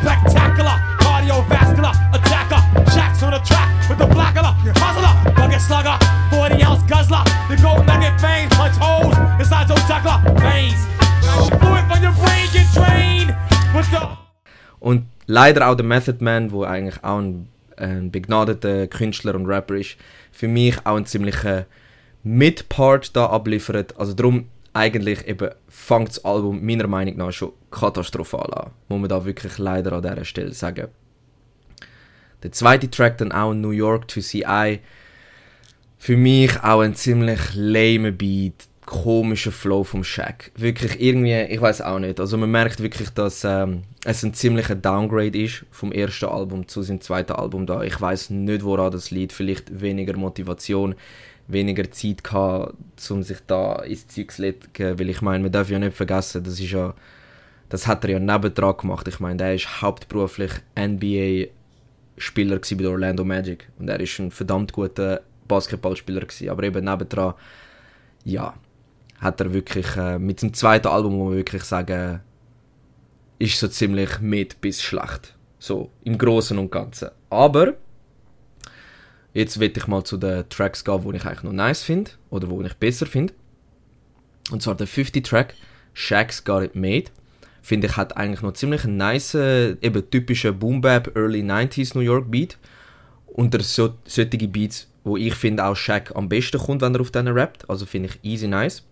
[0.01, 2.90] Spectacular, cardiovascular attacker.
[2.90, 4.57] Shacks on the track with the blackula.
[4.75, 5.99] Hustler, bucket slugger,
[6.48, 7.24] 40 ounce guzzler.
[7.48, 10.87] The gold nugget vein punch holes inside your juggler veins.
[11.59, 13.35] Fluid from your brain get drained
[13.74, 14.06] with the.
[14.78, 19.74] Und leider auch der Method Man, wo eigentlich auch ein, ein begnadeter Künstler und Rapper
[19.74, 19.96] ist,
[20.30, 21.66] für mich auch ein ziemlicher
[22.22, 23.98] Mid-Part da abliefert.
[23.98, 28.70] Also darum eigentlich eben fängt das Album meiner Meinung nach schon katastrophal an.
[28.88, 30.88] Muss man da wirklich leider an dieser Stelle sagen.
[32.44, 34.80] Der zweite Track dann auch New York to CI.
[35.98, 40.52] Für mich auch ein ziemlich lame Beat, komischer Flow vom Shaq.
[40.56, 42.20] Wirklich irgendwie, ich weiß auch nicht.
[42.20, 46.82] Also man merkt wirklich, dass ähm, es ein ziemlicher Downgrade ist vom ersten Album zu
[46.82, 47.82] seinem zweiten Album da.
[47.82, 49.32] Ich weiß nicht, woran das liegt.
[49.32, 50.94] Vielleicht weniger Motivation,
[51.48, 52.74] weniger Zeit gehabt,
[53.11, 54.98] um sich da ins Zeug zu legen.
[54.98, 56.94] Weil ich meine, man darf ja nicht vergessen, das ist ja,
[57.68, 59.09] das hat er ja nebendran gemacht.
[59.09, 61.50] Ich meine, der ist hauptberuflich NBA
[62.18, 66.48] Spieler bei der Orlando Magic und er ist ein verdammt guter Basketballspieler gewesen.
[66.48, 67.35] Aber eben nebendran,
[68.24, 68.54] ja,
[69.18, 72.20] hat er wirklich äh, mit dem zweiten Album, wo man wirklich sagen,
[73.38, 75.35] ist so ziemlich mit bis schlecht.
[75.59, 77.11] So im Großen und Ganzen.
[77.30, 77.74] Aber
[79.35, 82.48] jetzt will ich mal zu den Tracks gehen, die ich eigentlich noch nice finde oder
[82.50, 83.35] wo ich besser finde.
[84.50, 85.54] Und zwar der 50 Track
[85.94, 87.11] Shaq's Got It Made.
[87.62, 92.04] Finde ich hat eigentlich noch ziemlich einen nice, eben typischen Boom Bap Early 90s New
[92.04, 92.59] York Beat.
[93.26, 97.12] Unter so, solche Beats, wo ich finde auch Shaq am besten kommt, wenn er auf
[97.12, 97.70] denen rappt.
[97.70, 98.82] Also finde ich easy nice.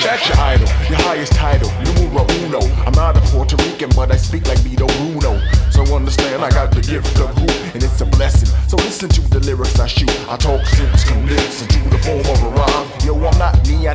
[0.00, 2.58] Shaq's your idol, your highest title, numero uno.
[2.84, 5.38] I'm not a Puerto Rican, but I speak like Vito Bruno.
[5.70, 8.48] So understand, I got the gift of hoop, and it's a blessing.
[8.66, 10.10] So listen to the lyrics I shoot.
[10.28, 12.88] I talk sense, convince into the form of a rhyme.
[13.04, 13.94] Yo, I'm not Nia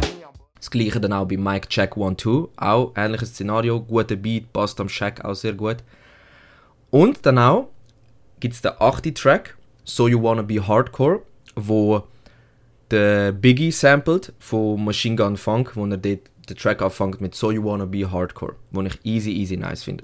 [0.55, 2.49] Das gleiche dann auch bei Mike Check 1-2.
[2.55, 5.77] Auch ähnliches Szenario, guter Beat, passt am Shaq auch sehr gut.
[6.89, 7.67] Und dann auch
[8.39, 9.54] gibt es den achten Track,
[9.87, 11.21] So You Wanna Be Hardcore,
[11.55, 12.01] wo
[12.89, 16.19] der Biggie sampled von Machine Gun Funk, wo er den
[16.57, 20.03] Track anfängt mit So You Wanna Be Hardcore, wo ich easy, easy nice finde.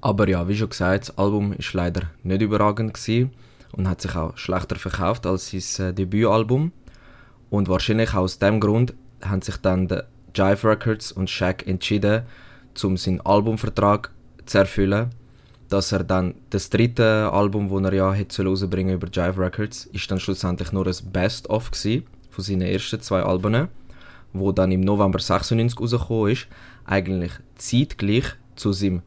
[0.00, 3.32] Aber ja, wie schon gesagt, das Album ist leider nicht überragend gewesen
[3.72, 6.72] und hat sich auch schlechter verkauft als sein äh, Debütalbum.
[7.50, 10.00] Und wahrscheinlich aus dem Grund haben sich dann die
[10.34, 12.22] Jive Records und Shaq entschieden,
[12.82, 14.10] um seinen Albumvertrag
[14.46, 15.10] zu erfüllen,
[15.68, 20.10] dass er dann das dritte Album, das er ja hätte rausbringen über Jive Records, ist
[20.10, 21.70] dann schlussendlich nur ein Best-of
[22.30, 23.68] von seinen ersten zwei Alben,
[24.32, 26.46] wo dann im November 96 rausgekommen ist,
[26.84, 28.24] eigentlich zeitgleich
[28.56, 29.02] zu seinem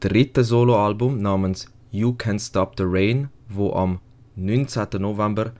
[0.00, 4.00] dritten Soloalbum namens You Can't Stop the Rain, wo am
[4.38, 4.86] 19.
[5.00, 5.52] November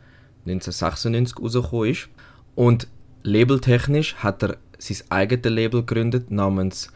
[0.46, 2.08] 1996 rausgekommen ist.
[2.54, 2.88] Und
[3.22, 6.92] labeltechnisch hat er sein eigenes Label gegründet namens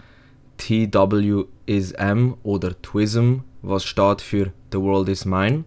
[0.58, 5.64] TWISM oder TWISM, was steht für The World Is Mine.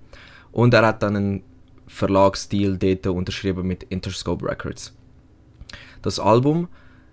[0.51, 1.43] Und er hat dann einen
[1.87, 4.93] Verlagsdeal dort unterschrieben mit Interscope Records.
[6.01, 6.67] Das Album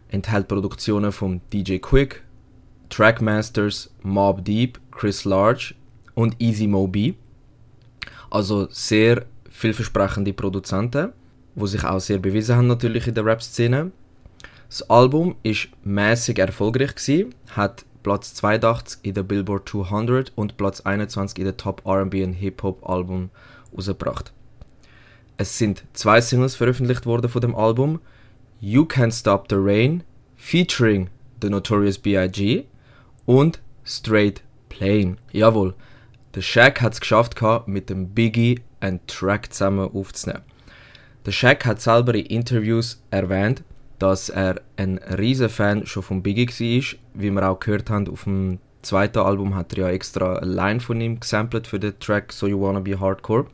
[0.08, 2.22] enthält Produktionen von DJ Quick,
[2.88, 5.74] Trackmasters, Mob Deep, Chris Large
[6.14, 6.90] und Easy Mo.
[8.32, 11.12] Also sehr vielversprechende Produzenten,
[11.54, 13.90] wo sich auch sehr bewiesen haben natürlich in der Rap-Szene.
[14.70, 20.80] Das Album ist mäßig erfolgreich gewesen, hat Platz 82 in der Billboard 200 und Platz
[20.80, 23.28] 21 in der Top R&B und Hip Hop Album
[23.76, 24.32] rausgebracht.
[25.36, 28.00] Es sind zwei Singles veröffentlicht worden von dem Album.
[28.62, 30.04] You Can't Stop the Rain
[30.36, 31.10] featuring
[31.42, 32.64] The Notorious B.I.G.
[33.26, 35.18] und Straight Plain.
[35.32, 35.74] Jawohl,
[36.34, 40.42] der Shaq hat es geschafft mit dem Biggie einen Track zusammen aufzunehmen.
[41.26, 43.62] Der Shaq hat selber in Interviews erwähnt,
[43.98, 46.98] dass er ein riesen Fan schon von Biggie war.
[47.14, 50.80] Wie wir auch gehört haben, auf dem zweiten Album hat er ja extra eine Line
[50.80, 53.46] von ihm gesampelt für den Track So You Wanna Be Hardcore.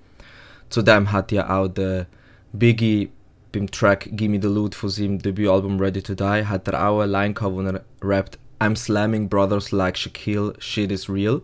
[0.70, 2.06] Zudem hat ja auch der
[2.52, 3.10] Biggie
[3.52, 7.12] beim Track Gimme the Loot von seinem Debütalbum Ready to Die hat er auch eine
[7.12, 11.42] Line gehabt, wo er rappt I'm slamming brothers like Shaquille, shit is real.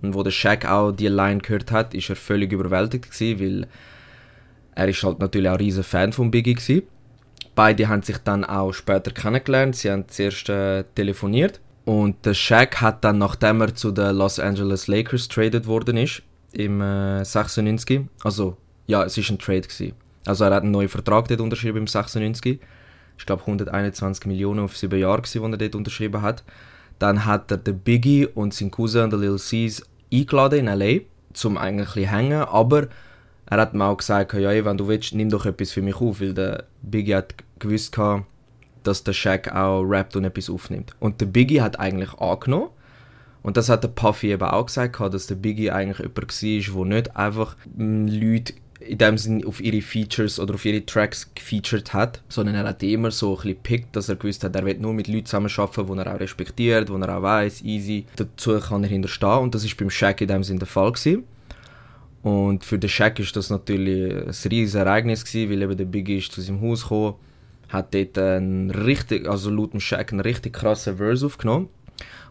[0.00, 3.66] Und wo der Shaq auch die Line gehört hat, ist er völlig überwältigt gewesen, weil
[4.76, 6.82] er ist halt natürlich auch ein riesen Fan von Biggie gewesen.
[7.56, 9.74] Beide haben sich dann auch später kennengelernt.
[9.76, 14.38] Sie haben zuerst äh, telefoniert und der Shaq hat dann, nachdem er zu den Los
[14.38, 18.56] Angeles Lakers traded worden ist, im äh, 96, also
[18.86, 19.94] ja, es ist ein Trade gewesen.
[20.26, 22.60] Also er hat einen neuen Vertrag dort unterschrieben im 96.
[23.18, 26.44] Ich glaube 121 Millionen auf sieben Jahre die er dort unterschrieben hat.
[26.98, 31.00] Dann hat er den Biggie und seinen Cousin, der Lil C's, eingeladen in L.A.,
[31.32, 32.86] zum eigentlich hängen, aber
[33.46, 35.96] er hat mir auch gesagt, ja, ey, wenn du willst, nimm doch etwas für mich
[35.96, 37.98] auf, weil der Biggie hat gewusst,
[38.82, 40.94] dass der Shaq auch rappt und etwas aufnimmt.
[41.00, 42.70] Und der Biggie hat eigentlich angenommen.
[43.42, 46.96] Und das hat der Puffy eben auch gesagt, dass der Biggie eigentlich jemand war, der
[46.96, 48.54] nicht einfach Leute
[48.86, 52.82] in dem Sinne auf ihre Features oder auf ihre Tracks gefeatured hat, sondern er hat
[52.82, 55.86] immer so ein bisschen pickt, dass er gewusst hat, er wird nur mit Leuten zusammenarbeiten,
[55.86, 58.06] die er auch respektiert, die er auch weiß, easy.
[58.16, 61.24] Dazu kann er hinterstehen und das ist beim Shaq in dem Sinne der Fall gewesen.
[62.22, 66.18] Und für den Shaq ist das natürlich ein riesiges Ereignis gewesen, weil eben der Biggie
[66.18, 67.14] ist zu seinem Haus gekommen,
[67.68, 71.68] hat dort einen richtig, also laut dem Shaq einen richtig krassen Verse aufgenommen,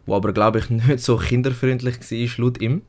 [0.05, 2.81] wo aber glaube ich nicht so kinderfreundlich war laut ihm.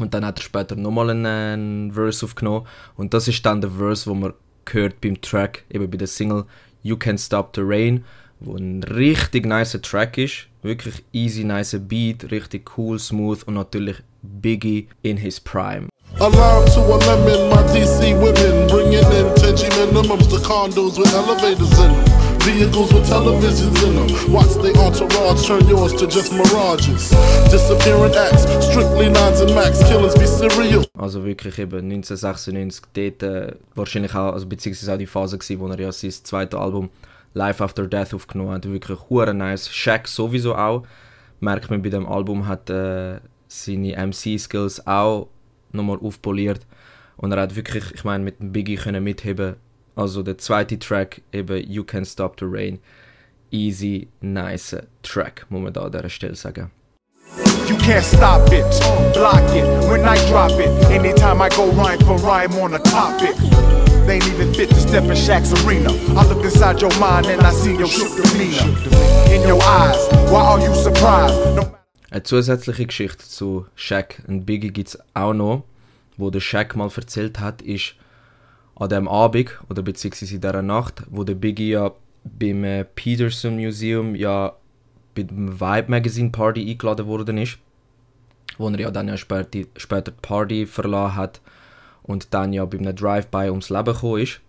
[0.00, 2.66] Und dann hat er später nochmal einen, einen Verse aufgenommen.
[2.96, 4.32] Und das ist dann der Verse, wo man
[4.70, 6.44] hört beim Track, eben bei der Single
[6.82, 8.04] You Can't Stop the Rain,
[8.40, 10.46] wo ein richtig nicer Track ist.
[10.62, 15.88] Wirklich easy, nice Beat, richtig cool, smooth und natürlich Biggie in his prime.
[16.18, 21.78] Alarm to a lemon, my DC women bringing in 10 minimums to condos with elevators
[21.78, 22.29] in.
[22.44, 24.32] Vehicles with televisions in them.
[24.32, 27.10] Watch the entourage turn yours to just mirages.
[27.50, 30.84] Disappearing acts, strictly nines and max, killings be serial.
[30.98, 35.68] Also wirklich eben 1996 dort äh, wahrscheinlich auch, also beziehungsweise auch die Phase gewesen, wo
[35.68, 36.88] er ja sein zweites Album
[37.34, 38.64] Life After Death aufgenommen hat.
[38.64, 39.68] Wirklich hure nice.
[39.70, 40.84] Shaq sowieso auch.
[41.40, 45.28] Merkt man bei dem Album hat äh, seine MC-Skills auch
[45.72, 46.60] nochmal aufpoliert.
[47.16, 49.56] Und er hat wirklich, ich meine, mit dem Biggie können mitheben.
[49.94, 52.78] Also der zweite Track, eben You Can Stop the Rain.
[53.50, 56.70] Easy, nice Track, muss man da an dieser Stelle sagen.
[57.68, 58.64] You can't stop it,
[59.14, 60.68] block it when I drop it.
[60.90, 63.36] Anytime I go rhyme for rhyme on a topic.
[64.06, 65.90] They ain't even fit to step in Shaq's arena.
[66.18, 68.74] I look inside your mind and I see your shook demeanor.
[69.32, 69.96] In your eyes,
[70.30, 71.36] why are you surprised?
[71.54, 71.76] No
[72.10, 75.62] Eine zusätzliche Geschichte zu Shaq und Biggie gibt es auch noch,
[76.16, 77.94] wo der Shaq mal erzählt hat, ist
[78.80, 81.92] an dem Abend oder beziehungsweise in dieser Nacht, wo der Biggie ja
[82.24, 84.54] beim äh, Peterson Museum ja
[85.14, 87.58] bei dem Vibe Magazine Party eingeladen worden ist,
[88.56, 91.40] wo er ja dann ja später, später die Party verlassen hat
[92.02, 94.40] und dann ja bei einem Drive-By ums Leben gekommen ist.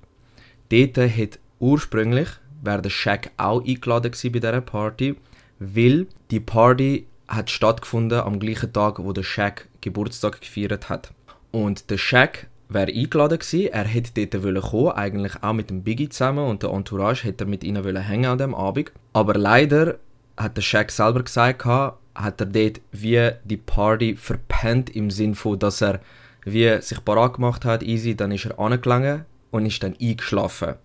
[0.70, 2.30] Dort hat ursprünglich
[2.62, 5.16] wäre der Shaq auch eingeladen gewesen bei dieser Party,
[5.60, 11.12] weil die Party hat stattgefunden am gleichen Tag, wo der Shaq Geburtstag gefeiert hat.
[11.52, 15.84] Und der Shaq wäre eingeladen gewesen, er hätte dort wollen kommen, eigentlich auch mit dem
[15.84, 18.92] Biggie zusammen und der Entourage hätte er mit ihnen wollen hängen an dem Abend.
[19.14, 19.98] Aber leider
[20.38, 25.60] hat der Shaq selber gesagt, hat er dort wie die Party verpennt im Sinn von,
[25.60, 26.00] dass er
[26.44, 30.76] wie sich parat gemacht hat, easy, dann ist er angelangt und ist dann eingeschlafen.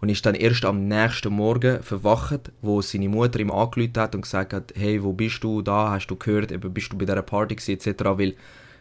[0.00, 4.22] Und ist dann erst am nächsten Morgen verwacht, wo seine Mutter ihm angerufen hat und
[4.22, 7.20] gesagt hat, hey, wo bist du da, hast du gehört, eben bist du bei dieser
[7.20, 8.34] Party gewesen, etc., weil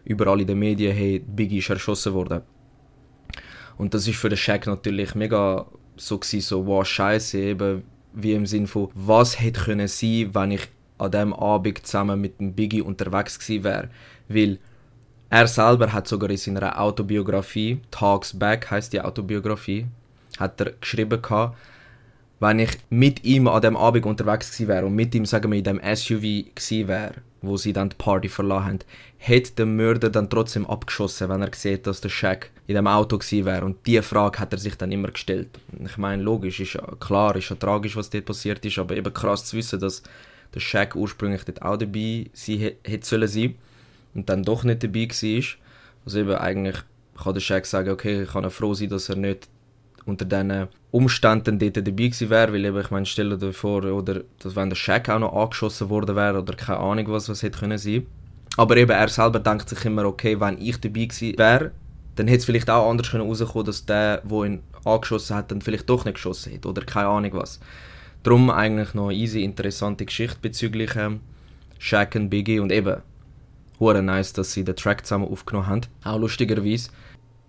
[0.09, 2.41] überall in den Medien, hey, Biggie ist erschossen worden.
[3.77, 8.33] Und das ist für den Shaq natürlich mega so gewesen, so, wow, scheiße, eben, wie
[8.33, 10.67] im Sinn von, was hätte können sein, wenn ich
[10.97, 13.89] an dem Abend zusammen mit dem Biggie unterwegs gewesen wäre.
[14.27, 14.57] Weil
[15.29, 19.85] er selber hat sogar in seiner Autobiografie, Talks Back heißt die Autobiografie,
[20.39, 21.55] hat er geschrieben gehabt,
[22.39, 25.57] wenn ich mit ihm an dem Abend unterwegs gewesen wäre und mit ihm, sagen wir,
[25.57, 26.21] in dem SUV
[26.55, 28.79] gewesen wäre, wo sie dann die Party verlassen haben,
[29.17, 33.17] hätte der Mörder dann trotzdem abgeschossen, wenn er sieht, dass der Shaq in dem Auto
[33.17, 33.65] gewesen wäre.
[33.65, 35.49] Und diese Frage hat er sich dann immer gestellt.
[35.83, 39.13] Ich meine, logisch, ist ja klar, ist ja tragisch, was dort passiert ist, aber eben
[39.13, 40.03] krass zu wissen, dass
[40.53, 43.55] der Shaq ursprünglich dort auch dabei sein hätte sollen sein
[44.13, 45.43] und dann doch nicht dabei war.
[46.05, 46.77] Also eben eigentlich
[47.21, 49.47] kann der Shaq sagen, okay, ich kann froh sein, dass er nicht
[50.05, 54.21] unter diesen Umständen dort dabei gewesen wäre, weil eben, ich meine, stell dir vor, oder,
[54.39, 57.59] dass wenn der Shaq auch noch angeschossen worden wäre oder keine Ahnung was, was hätte
[57.59, 58.07] können sein.
[58.57, 61.71] Aber eben, er selber denkt sich immer, okay, wenn ich dabei gewesen wäre,
[62.15, 65.61] dann hätte es vielleicht auch anders können rauskommen, dass der, der ihn angeschossen hat, dann
[65.61, 67.59] vielleicht doch nicht geschossen hat oder keine Ahnung was.
[68.23, 71.21] Darum eigentlich noch eine easy, interessante Geschichte bezüglich ähm,
[71.77, 72.97] Shaq und Biggie und eben,
[73.79, 75.81] hure nice, dass sie den Track zusammen aufgenommen haben.
[76.03, 76.89] Auch lustigerweise,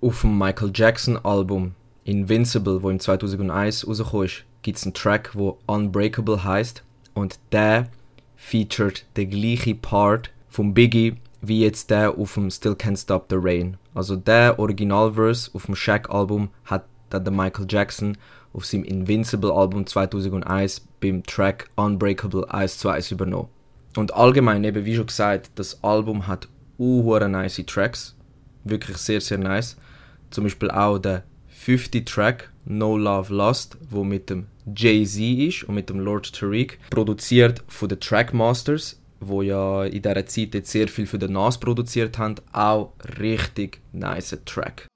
[0.01, 1.75] auf dem Michael Jackson Album
[2.05, 6.83] Invincible, wo im 2001 rausgekommen ist, gibt es einen Track, wo Unbreakable heißt
[7.15, 7.89] und der
[8.37, 13.37] featured den gleichen Part vom Biggie wie jetzt der auf dem Still Can't Stop the
[13.39, 13.77] Rain.
[13.95, 18.17] Also der Originalverse auf dem Shaq-Album hat dann der Michael Jackson
[18.53, 23.49] auf seinem Invincible-Album 2001 beim Track Unbreakable 1 zu 1 übernommen.
[23.97, 28.17] Und allgemein, eben wie schon gesagt, das Album hat uhuere nice Tracks.
[28.65, 29.77] Wirklich sehr, sehr nice.
[30.31, 31.25] Zum Beispiel auch der
[31.61, 36.79] 50 Track No Love Lost, wo mit dem Jay-Z ist und mit dem Lord Tariq,
[36.89, 41.59] produziert von den Trackmasters, wo ja in dieser Zeit jetzt sehr viel für den Nas
[41.59, 44.87] produziert haben, auch richtig nice Track.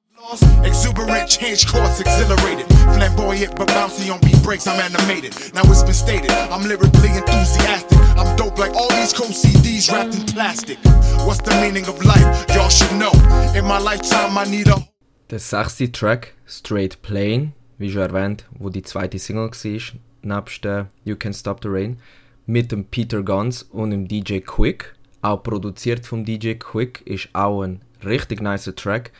[0.63, 2.65] Exuberant, change course, exhilarated.
[2.95, 5.35] Flamboyant, but bouncy on beat breaks, I'm animated.
[5.55, 7.99] Now it's been stated, I'm lyrically enthusiastic.
[8.17, 10.79] I'm dope like all these cool CDs wrapped in plastic.
[11.27, 12.47] What's the meaning of life?
[12.55, 13.13] Y'all should know.
[13.55, 14.94] In my lifetime, I need a
[15.35, 20.87] Der sechste Track, Straight Plane, wie schon erwähnt, wo die zweite Single war, nebst der
[21.05, 21.99] You Can Stop the Rain,
[22.47, 24.95] mit dem Peter Guns und dem DJ Quick.
[25.23, 29.11] Auch produziert vom DJ Quick ist auch ein richtig nicer Track.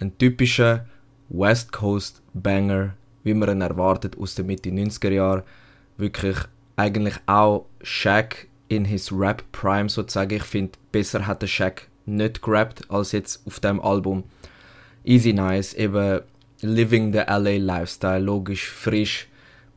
[0.00, 0.86] Ein typischer
[1.28, 5.44] West Coast Banger, wie man ihn erwartet aus der Mitte 90er Jahre.
[5.98, 6.38] Wirklich
[6.76, 10.34] eigentlich auch Shaq in his Rap Prime sozusagen.
[10.34, 14.24] Ich finde, besser hat der Shaq nicht gerappt als jetzt auf dem Album
[15.04, 16.22] easy nice, eben
[16.62, 19.28] living the LA Lifestyle, logisch frisch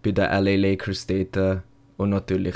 [0.03, 1.57] bei den LA Lakers dort äh,
[1.97, 2.55] und natürlich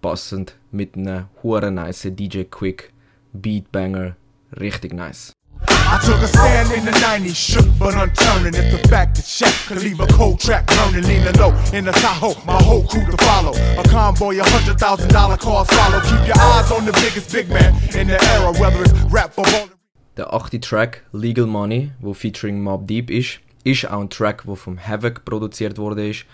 [0.00, 2.92] passend mit einem huren nice DJ Quick
[3.32, 4.16] Beatbanger.
[4.60, 5.32] Richtig nice.
[5.66, 8.54] I took a stand in the 90s, shook but unturning.
[8.54, 11.92] If the fact that Shaq could leave a cold track burning, leaning low in the
[11.92, 13.52] Tahoe, my whole crew to follow.
[13.78, 16.00] A convoy, a hundred thousand dollar cars follow.
[16.00, 19.44] Keep your eyes on the biggest big man in the era, whether it's rap or
[19.44, 19.73] ball.
[20.16, 24.54] Der achte Track, Legal Money, wo featuring Mob Deep ist, ist auch ein Track, wo
[24.54, 26.24] vom Havoc produziert wurde ist.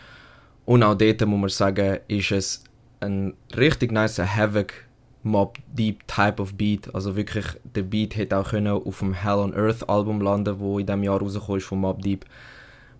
[0.66, 2.64] Und auch dort muss man sagen, ist es
[3.00, 4.72] ein richtig nicer Havoc
[5.22, 6.94] Mob Deep Type of Beat.
[6.94, 10.78] Also wirklich, der Beat hätte auch können auf dem Hell on Earth Album landen, wo
[10.78, 12.26] in diesem Jahr rausgekommen ist von Mob Deep.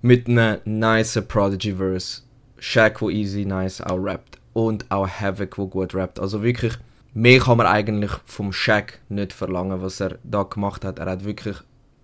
[0.03, 2.22] Mit einem nice Prodigy Verse.
[2.59, 4.39] Shaq, wo easy nice auch rappt.
[4.53, 6.18] Und auch Havoc, wo gut rappt.
[6.20, 6.78] Also wirklich,
[7.14, 10.98] mehr kann man eigentlich vom Shaq nicht verlangen, was er da gemacht hat.
[10.98, 11.56] Er hat wirklich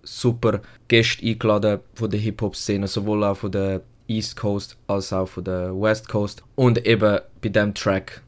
[0.03, 5.43] super Gäste eingeladen von der Hip-Hop-Szene, sowohl auch von der East Coast als auch von
[5.43, 6.43] der West Coast.
[6.55, 8.21] Und eben bei dem Track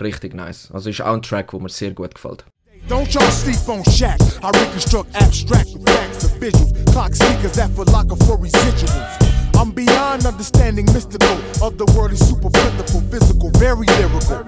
[0.00, 0.70] richtig nice.
[0.72, 2.44] Also ist auch ein Track, wo mir sehr gut gefällt.
[2.88, 4.20] Don't y'all sleep on Shaq.
[4.42, 6.92] I reconstruct abstract facts and visuals.
[6.92, 9.43] Clock speakers that for locker for residuals.
[9.56, 11.36] I'm beyond understanding mystical.
[11.60, 14.44] Otherworldly, super plentiful, physical, very lyrical.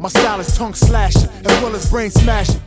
[0.00, 2.60] My style is tongue slashing as well as brain smashing.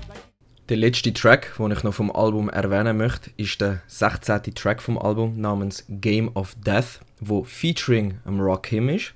[0.69, 4.53] Der letzte Track, den ich noch vom Album erwähnen möchte, ist der 16.
[4.55, 9.13] Track vom Album namens Game of Death, wo featuring am Rock Him ist.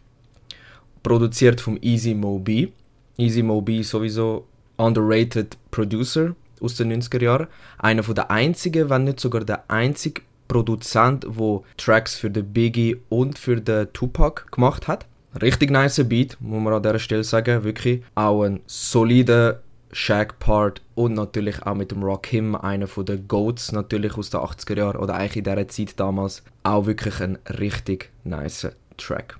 [1.03, 2.70] Produziert vom Easy Mo B.
[3.18, 4.47] Easy Mo B sowieso
[4.78, 7.47] underrated Producer aus den 90er Jahren.
[7.78, 13.37] Einer der einzigen, wenn nicht sogar der einzige Produzent, der Tracks für den Biggie und
[13.39, 15.05] für den Tupac gemacht hat.
[15.41, 17.63] Richtig nice Beat, muss man an dieser Stelle sagen.
[17.63, 23.71] Wirklich auch ein solider Shaq-Part und natürlich auch mit dem Rock Him, einer der Goats
[23.71, 26.43] natürlich aus den 80er Jahren oder eigentlich in dieser Zeit damals.
[26.63, 28.67] Auch wirklich ein richtig nice
[28.97, 29.37] Track.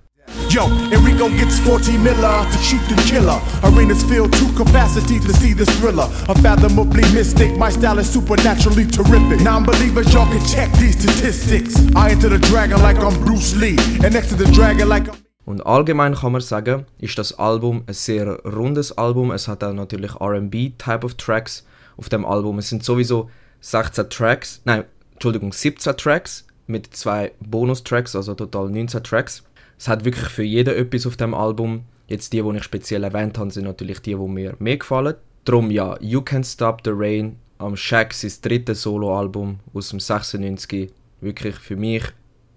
[0.50, 3.40] Yo, Enrico gets 14 miller to shoot the killer.
[3.64, 6.10] Arenas fill two capacities to see this thriller.
[6.30, 9.42] Unfathomably mystic, my style is supernaturally terrific.
[9.42, 11.76] Non-believers, y'all can check these statistics.
[11.96, 15.26] I enter the dragon like I'm Bruce Lee, and next to the dragon like I'm
[15.46, 19.32] Und allgemein kann man sagen, ist das Album ein sehr rundes Album.
[19.32, 21.64] Es hat auch natürlich RB-Type of Tracks
[21.98, 22.58] auf dem Album.
[22.58, 23.30] Es sind sowieso
[23.62, 29.44] 16 Tracks, nein, Entschuldigung, 17 Tracks mit zwei Bonustracks, also total 19 Tracks.
[29.78, 31.86] Es hat wirklich für jeden etwas auf dem Album.
[32.08, 35.16] Jetzt die, die ich speziell erwähnt habe, sind natürlich die, die mir mehr gefallen.
[35.44, 40.92] Drum ja, You Can Stop the Rain am Shaq sein drittes Soloalbum aus dem 96.
[41.22, 42.04] Wirklich für mich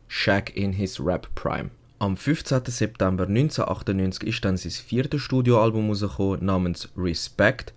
[0.06, 1.70] Shaq in his Rap Prime.
[2.00, 2.62] Am 15.
[2.66, 7.74] September 1998 ist dann sein viertes Studioalbum rausgekommen namens Respect,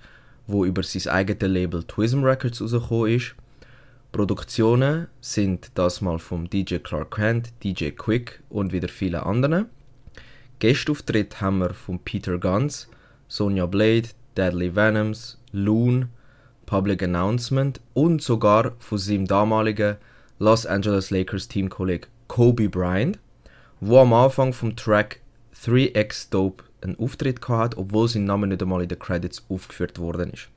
[0.47, 3.35] wo über sein eigenes Label Twism Records rausgekommen ist.
[4.11, 9.67] Produktionen sind das mal vom DJ Clark Kent, DJ Quick und wieder viele anderen.
[10.59, 12.89] Gästauftritt haben wir von Peter Guns,
[13.29, 16.09] Sonja Blade, Deadly Venoms, Loon,
[16.65, 19.95] Public Announcement und sogar von seinem damaligen
[20.39, 23.17] Los Angeles Lakers Teamkollegen Kobe Bryant,
[23.79, 25.21] wo am Anfang vom Track
[25.63, 30.31] 3x Dope einen Auftritt hatte, obwohl sein Name nicht einmal in den Credits aufgeführt worden
[30.31, 30.49] ist.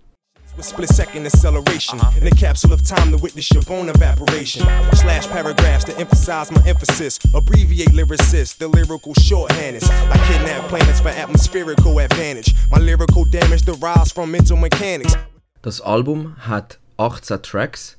[0.57, 4.63] With split second acceleration in a capsule of time to witness your bone evaporation.
[4.93, 7.19] Slash paragraphs to emphasize my emphasis.
[7.35, 9.83] Abbreviate lyricists, the lyrical shorthanders.
[9.91, 12.55] I kidnap planets for atmospherical advantage.
[12.71, 15.17] My lyrical damage derives from mental mechanics.
[15.63, 17.97] Das Album hat 18 Tracks,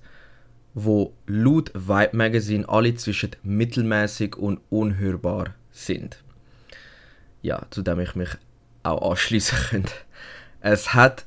[0.73, 6.23] wo laut Vibe Magazine alle zwischen mittelmäßig und unhörbar sind.
[7.41, 8.29] Ja, zu dem ich mich
[8.83, 9.91] auch anschließen könnte.
[10.61, 11.25] Es hat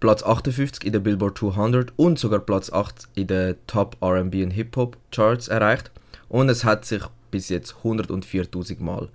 [0.00, 4.50] Platz 58 in der Billboard 200 und sogar Platz 8 in den Top RB und
[4.50, 5.90] Hip-Hop Charts erreicht
[6.30, 9.10] und es hat sich bis jetzt 104.000 Mal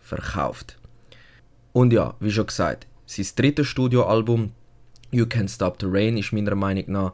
[0.00, 0.76] verkauft.
[1.72, 4.52] Und ja, wie schon gesagt, sein drittes Studioalbum
[5.12, 7.12] You Can't Stop the Rain ist meiner Meinung nach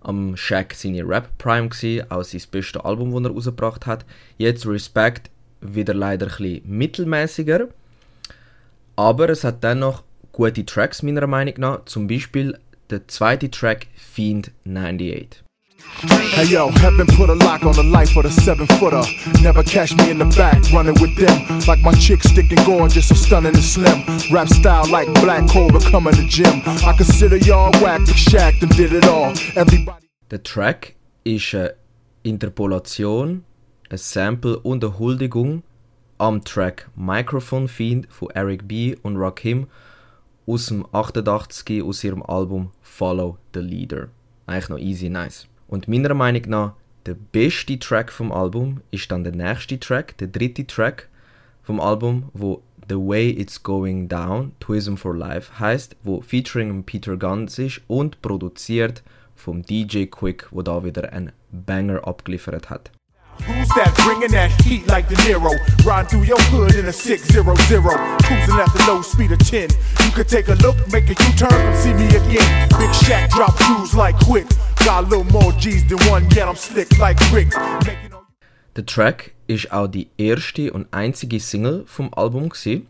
[0.00, 4.04] am Shaq seine Rap Prime gewesen, auch sein bestes Album, das er rausgebracht hat.
[4.38, 5.30] Jetzt Respect
[5.60, 7.68] wieder leider ein bisschen mittelmäßiger,
[8.96, 12.58] aber es hat dennoch gute Tracks meiner Meinung nach, zum Beispiel
[12.90, 15.42] der zweite Track Fiend 98.
[16.32, 19.02] Hey yo, heaven put a lock on the life of the seven footer.
[19.42, 21.60] Never catch me in the back, running with them.
[21.66, 24.02] Like my chick sticking gorgeous, so stunning and slim.
[24.30, 26.62] Rap style like Black Cobra coming to gym.
[26.86, 29.32] I consider y'all whack, but Shaq and did it all.
[29.56, 30.06] Everybody.
[30.30, 31.74] Der Track ist eine
[32.22, 33.44] Interpolation,
[33.88, 35.62] ein Sample und eine Huldigung
[36.18, 38.94] am Track Microphone Fiend von Eric B.
[39.02, 39.66] und Rakim
[40.50, 44.08] aus dem 88 aus ihrem Album Follow the Leader.
[44.46, 45.46] Eigentlich noch easy nice.
[45.68, 46.72] Und meiner Meinung nach
[47.06, 51.08] der beste Track vom Album ist dann der nächste Track, der dritte Track
[51.62, 57.16] vom Album, wo The Way It's Going Down, Tourism for Life heißt, wo featuring Peter
[57.16, 59.04] Guns ist und produziert
[59.36, 62.90] vom DJ Quick, wo da wieder einen Banger abgeliefert hat.
[63.46, 65.52] Who's that bringing that heat like De Niro?
[65.84, 67.44] Riding through your hood in a 600.
[67.54, 69.68] Cruising at the low speed of 10.
[70.04, 72.68] You could take a look, make a U turn, come see me again.
[72.78, 74.46] Big Shack drop shoes like quick.
[74.84, 77.52] Got a little more G's than one, yet I'm slick like Rick.
[78.76, 82.86] Der Track ist auch die erste und einzige Single vom Album gsi,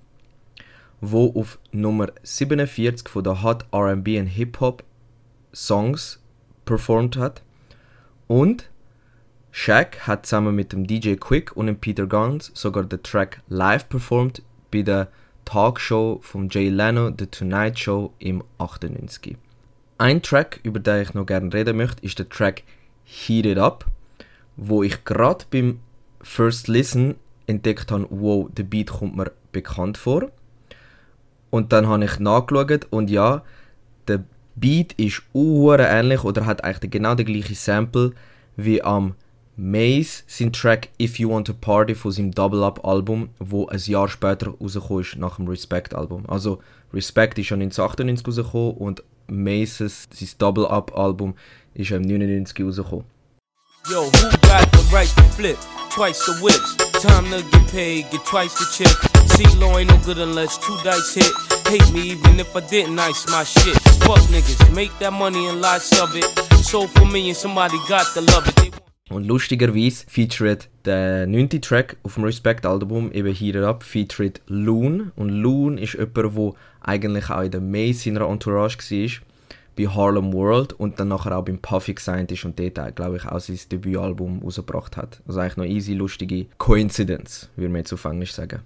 [1.00, 4.84] wo auf Nummer 47 von der Hot R&B und Hip Hop
[5.54, 6.20] Songs
[6.64, 7.42] performt hat
[8.28, 8.68] und
[9.52, 13.88] Shaq hat zusammen mit dem DJ Quick und dem Peter Guns sogar den Track live
[13.88, 15.08] performt bei der
[15.44, 19.36] Talkshow von Jay Leno, The Tonight Show im 98.
[19.98, 22.62] Ein Track, über den ich noch gerne reden möchte, ist der Track
[23.04, 23.86] Heat It Up,
[24.56, 25.80] wo ich gerade beim
[26.22, 30.30] First Listen entdeckt habe, wow, der Beat kommt mir bekannt vor.
[31.50, 33.42] Und dann habe ich nachgeschaut und ja,
[34.06, 34.22] der
[34.54, 38.12] Beat ist ähnlich oder hat eigentlich genau den gleichen Sample
[38.56, 39.16] wie am
[39.56, 43.78] Maze sein Track If You Want to Party von seinem Double Up Album, wo ein
[43.78, 46.24] Jahr später rausgekommen ist nach dem Respect Album.
[46.28, 46.60] Also
[46.92, 51.34] Respect ist schon 1998 rausgekommen und Maces sein Double Up Album
[51.74, 53.04] ist im 99 rausgekommen.
[53.88, 55.58] Yo, who got the right to flip?
[55.90, 56.76] Twice the whips.
[57.02, 58.94] Time to get paid, get twice the chip.
[59.30, 61.32] See, law ain't no good unless two dice hit.
[61.66, 63.74] Hate me even if I didn't ice my shit.
[64.04, 66.24] Fuck niggas, make that money and lots of it.
[66.62, 68.89] Sold for me and somebody got to love it.
[69.10, 75.10] Und lustigerweise featured der neunte Track auf dem Respect-Album, eben It Up, featured Loon.
[75.16, 79.10] Und Loon ist jemand, der eigentlich auch in der Maze seiner Entourage war,
[79.76, 83.26] bei Harlem World und dann nachher auch beim Puffy gesigned ist und dort, glaube ich,
[83.26, 85.22] auch sein Debütalbum rausgebracht hat.
[85.26, 88.60] Also eigentlich noch easy, lustige Coincidence, würde man jetzt auf Englisch sagen.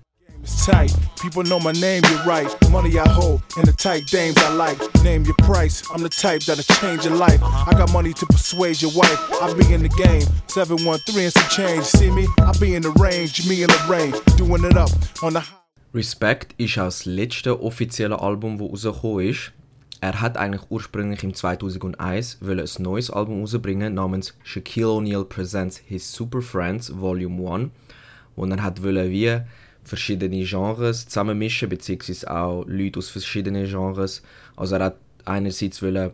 [0.44, 0.94] It's tight.
[1.22, 2.50] People know my name, you're right.
[2.70, 4.78] Money I hold, and the tight dames I like.
[5.02, 5.82] Name your price.
[5.90, 7.42] I'm the type that'll change your life.
[7.42, 9.18] I got money to persuade your wife.
[9.40, 10.26] I be in the game.
[10.48, 11.84] 713 and some change.
[11.84, 12.28] See me?
[12.40, 13.48] I be in the range.
[13.48, 14.12] Me in the rain.
[14.36, 14.90] Doing it up
[15.22, 15.42] on the.
[15.94, 19.52] Respect ist auch das letzte offizielle Album, das rausgekommen ist.
[20.02, 25.78] Er hat eigentlich ursprünglich im 2001 wollen ein neues Album rausbringen namens Shaquille O'Neal Presents
[25.78, 27.70] His Super Friends Volume 1,
[28.36, 29.40] wo er hat wollen wie
[29.84, 34.22] verschiedene Genres zusammenmischen, beziehungsweise auch Leute aus verschiedenen Genres.
[34.56, 36.12] Also er hat einerseits wollen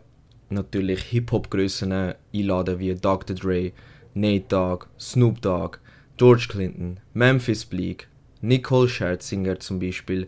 [0.49, 3.35] natürlich Hip-Hop-Grössen einladen wie Dr.
[3.35, 3.71] Dre,
[4.13, 5.79] Nate Dogg, Snoop Dogg,
[6.17, 8.07] George Clinton, Memphis Bleak,
[8.41, 10.27] Nicole Scherzinger zum Beispiel,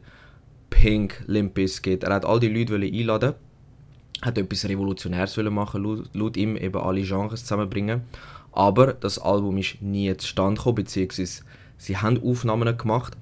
[0.70, 2.04] Pink, Limp Bizkit.
[2.04, 3.34] Er hat all die Leute einladen,
[4.22, 8.02] hat etwas Revolutionäres machen, laut, laut ihm eben alle Genres zusammenbringen.
[8.52, 11.44] Aber das Album ist nie zustande gekommen, beziehungsweise
[11.78, 13.18] sie haben Aufnahmen gemacht,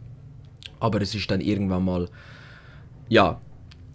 [0.81, 2.09] aber es ist dann irgendwann mal
[3.07, 3.39] ja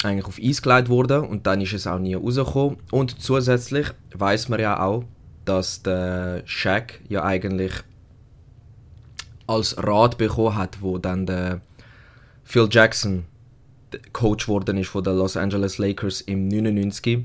[0.03, 2.79] eigentlich auf Eis gelegt worden und dann ist es auch nie rausgekommen.
[2.91, 5.05] Und zusätzlich weiß man ja auch,
[5.45, 7.73] dass der Shaq ja eigentlich
[9.47, 11.61] als Rat bekommen hat, wo dann der
[12.45, 13.25] Phil Jackson
[14.13, 17.25] Coach worden ist von den Los Angeles Lakers im 99,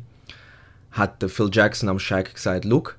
[0.92, 2.98] hat der Phil Jackson am Shaq gesagt, look,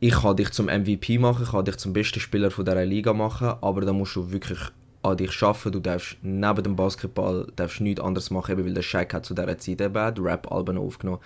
[0.00, 3.12] ich kann dich zum MVP machen, ich kann dich zum besten Spieler von dieser Liga
[3.12, 4.58] machen, aber da musst du wirklich
[5.02, 5.72] an dich arbeiten.
[5.72, 9.34] Du darfst neben dem Basketball darfst nichts anderes machen, eben weil der Shaq hat zu
[9.34, 11.20] dieser Zeit eben Rap-Alben aufgenommen.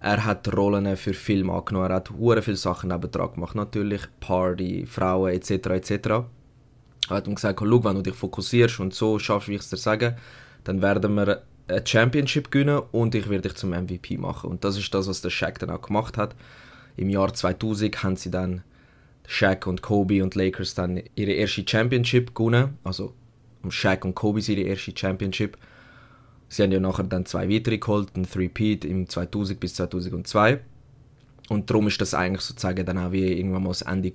[0.00, 4.86] Er hat Rollen für Filme angenommen, er hat hure viele Sachen nebendran gemacht, natürlich Party,
[4.86, 5.50] Frauen etc.
[5.50, 5.90] etc.
[7.08, 9.70] Er hat ihm gesagt, schau, wenn du dich fokussierst und so schaffst, wie ich es
[9.70, 10.16] dir sage,
[10.64, 14.50] dann werden wir eine Championship gewinnen und ich werde dich zum MVP machen.
[14.50, 16.36] Und das ist das, was der Shaq dann auch gemacht hat.
[16.96, 18.62] Im Jahr 2000 haben sie dann
[19.26, 22.78] Shaq und Kobe und Lakers dann ihre erste Championship gewonnen.
[22.84, 23.14] Also
[23.62, 25.56] um Shaq und Kobe ihre erste Championship.
[26.48, 30.60] Sie haben ja nachher dann zwei weitere geholt, ein Three-Peat im 2000 bis 2002.
[31.48, 34.12] Und darum ist das eigentlich sozusagen dann auch wie irgendwann mal das Ende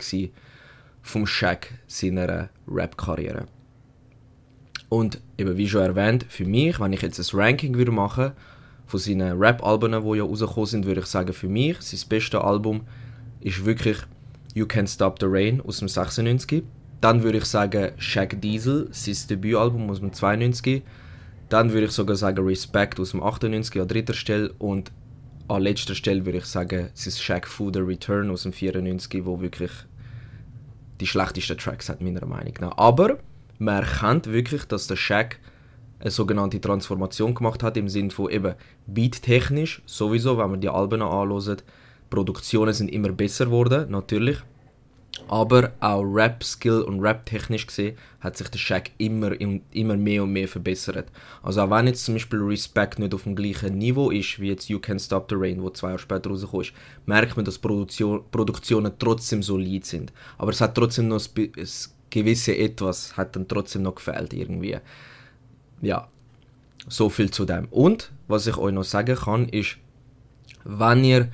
[1.01, 3.47] vom Shaq seiner Rap-Karriere.
[4.89, 8.33] Und eben wie schon erwähnt, für mich, wenn ich jetzt ein Ranking würde machen
[8.87, 12.81] von seinen Rap-Alben, die ja rausgekommen sind, würde ich sagen, für mich, sein bestes Album
[13.39, 13.97] ist wirklich
[14.53, 16.63] You Can't Stop the Rain aus dem 96.
[16.99, 20.83] Dann würde ich sagen Shaq Diesel, sein Debütalbum aus dem 92.
[21.49, 24.91] Dann würde ich sogar sagen Respect aus dem 98 an dritter Stelle und
[25.47, 29.25] an letzter Stelle würde ich sagen es ist Shaq Fu The Return aus dem 94,
[29.25, 29.71] wo wirklich
[30.99, 32.77] die schlechtesten Tracks hat meiner Meinung nach.
[32.77, 33.17] Aber
[33.57, 35.39] man erkennt wirklich, dass der Shaq
[35.99, 38.55] eine sogenannte Transformation gemacht hat im Sinne von eben
[38.87, 41.63] beattechnisch sowieso, wenn man die Alben anschaut,
[42.11, 44.37] Produktionen sind immer besser geworden, natürlich.
[45.27, 50.47] Aber auch Rap-Skill und Rap-technisch gesehen hat sich der Shaq immer, immer mehr und mehr
[50.47, 51.09] verbessert.
[51.41, 54.67] Also auch wenn jetzt zum Beispiel Respect nicht auf dem gleichen Niveau ist, wie jetzt
[54.67, 56.73] You Can Stop the Rain, wo zwei Jahre später rausgekommen ist,
[57.05, 60.11] merkt man, dass Produktion, Produktionen trotzdem solid sind.
[60.37, 61.51] Aber es hat trotzdem noch ein,
[62.09, 64.77] gewisse Etwas, hat dann trotzdem noch gefehlt irgendwie.
[65.81, 66.09] Ja,
[66.87, 67.67] so viel zu dem.
[67.69, 69.77] Und, was ich euch noch sagen kann, ist,
[70.63, 71.29] wenn ihr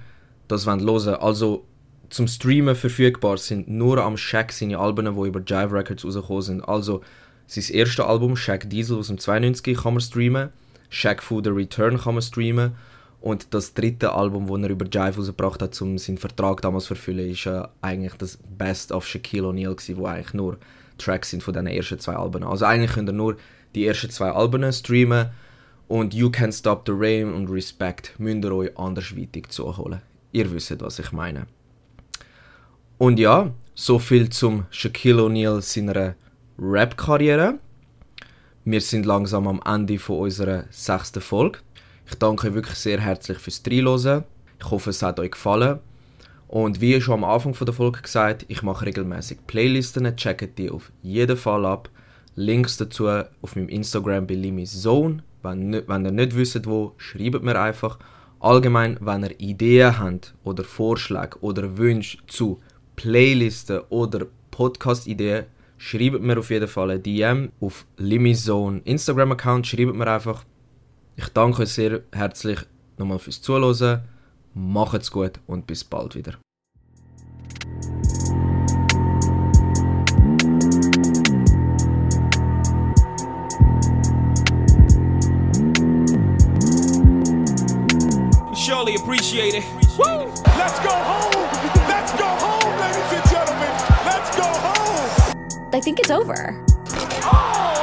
[0.48, 1.66] das wollt hören also
[2.10, 6.62] zum Streamen verfügbar sind nur am Shaq seine Alben, die über Jive Records rausgekommen sind.
[6.62, 7.02] Also
[7.48, 10.50] sein erstes Album, Shaq Diesel aus dem 92, kann man streamen.
[10.89, 12.76] Shaq Fu The Return kann man streamen.
[13.20, 16.93] Und das dritte Album, das er über Jive rausgebracht hat, um seinen Vertrag damals zu
[16.93, 20.58] erfüllen, ist äh, eigentlich das Best of Shaquille O'Neal wo eigentlich nur
[20.98, 22.43] Tracks sind von den ersten zwei Alben.
[22.43, 23.38] Also eigentlich könnt ihr nur
[23.76, 25.30] die ersten zwei Alben streamen
[25.88, 30.02] und You Can't Stop the Rain und Respect müsst ihr euch andersweitig zuholen.
[30.32, 31.47] Ihr wisst, was ich meine.
[32.97, 36.15] Und ja, so viel zum Shaquille O'Neal seiner
[36.59, 37.59] Rap-Karriere.
[38.65, 41.59] Wir sind langsam am Ende von unserer sechsten Folge.
[42.09, 44.23] Ich danke euch wirklich sehr herzlich fürs Reinhören.
[44.59, 45.80] Ich hoffe, es hat euch gefallen.
[46.47, 50.91] Und wie schon am Anfang der Folge gesagt, ich mache regelmäßig Playlisten, checkt die auf
[51.03, 51.89] jeden Fall ab.
[52.36, 55.23] Links dazu auf meinem Instagram bei Limizone.
[55.43, 57.99] Wenn, wenn ihr nicht wisst, wo, schreibt mir einfach.
[58.39, 62.59] Allgemein, wenn ihr Ideen habt oder Vorschläge oder Wünsche zu
[62.95, 65.45] Playlisten oder Podcast-Ideen,
[65.77, 69.67] schreibt mir auf jeden Fall eine DM auf Limizone Instagram-Account.
[69.67, 70.43] Schreibt mir einfach.
[71.15, 72.59] Ich danke euch sehr herzlich
[72.97, 74.03] nochmal fürs Zuhören.
[74.53, 76.35] Macht's gut und bis bald wieder.
[88.98, 89.64] Appreciate it.
[89.98, 90.32] Woo!
[90.58, 91.48] Let's go home!
[91.88, 93.72] Let's go home, ladies and gentlemen!
[94.10, 95.70] Let's go home!
[95.74, 96.64] I think it's over.
[97.30, 97.76] Oh,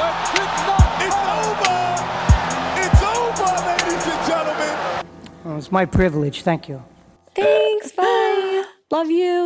[2.85, 4.75] it's over, ladies and gentlemen!
[5.45, 6.41] Oh, it's my privilege.
[6.41, 6.83] Thank you.
[7.35, 8.63] Thanks, bye.
[8.91, 9.43] Love you.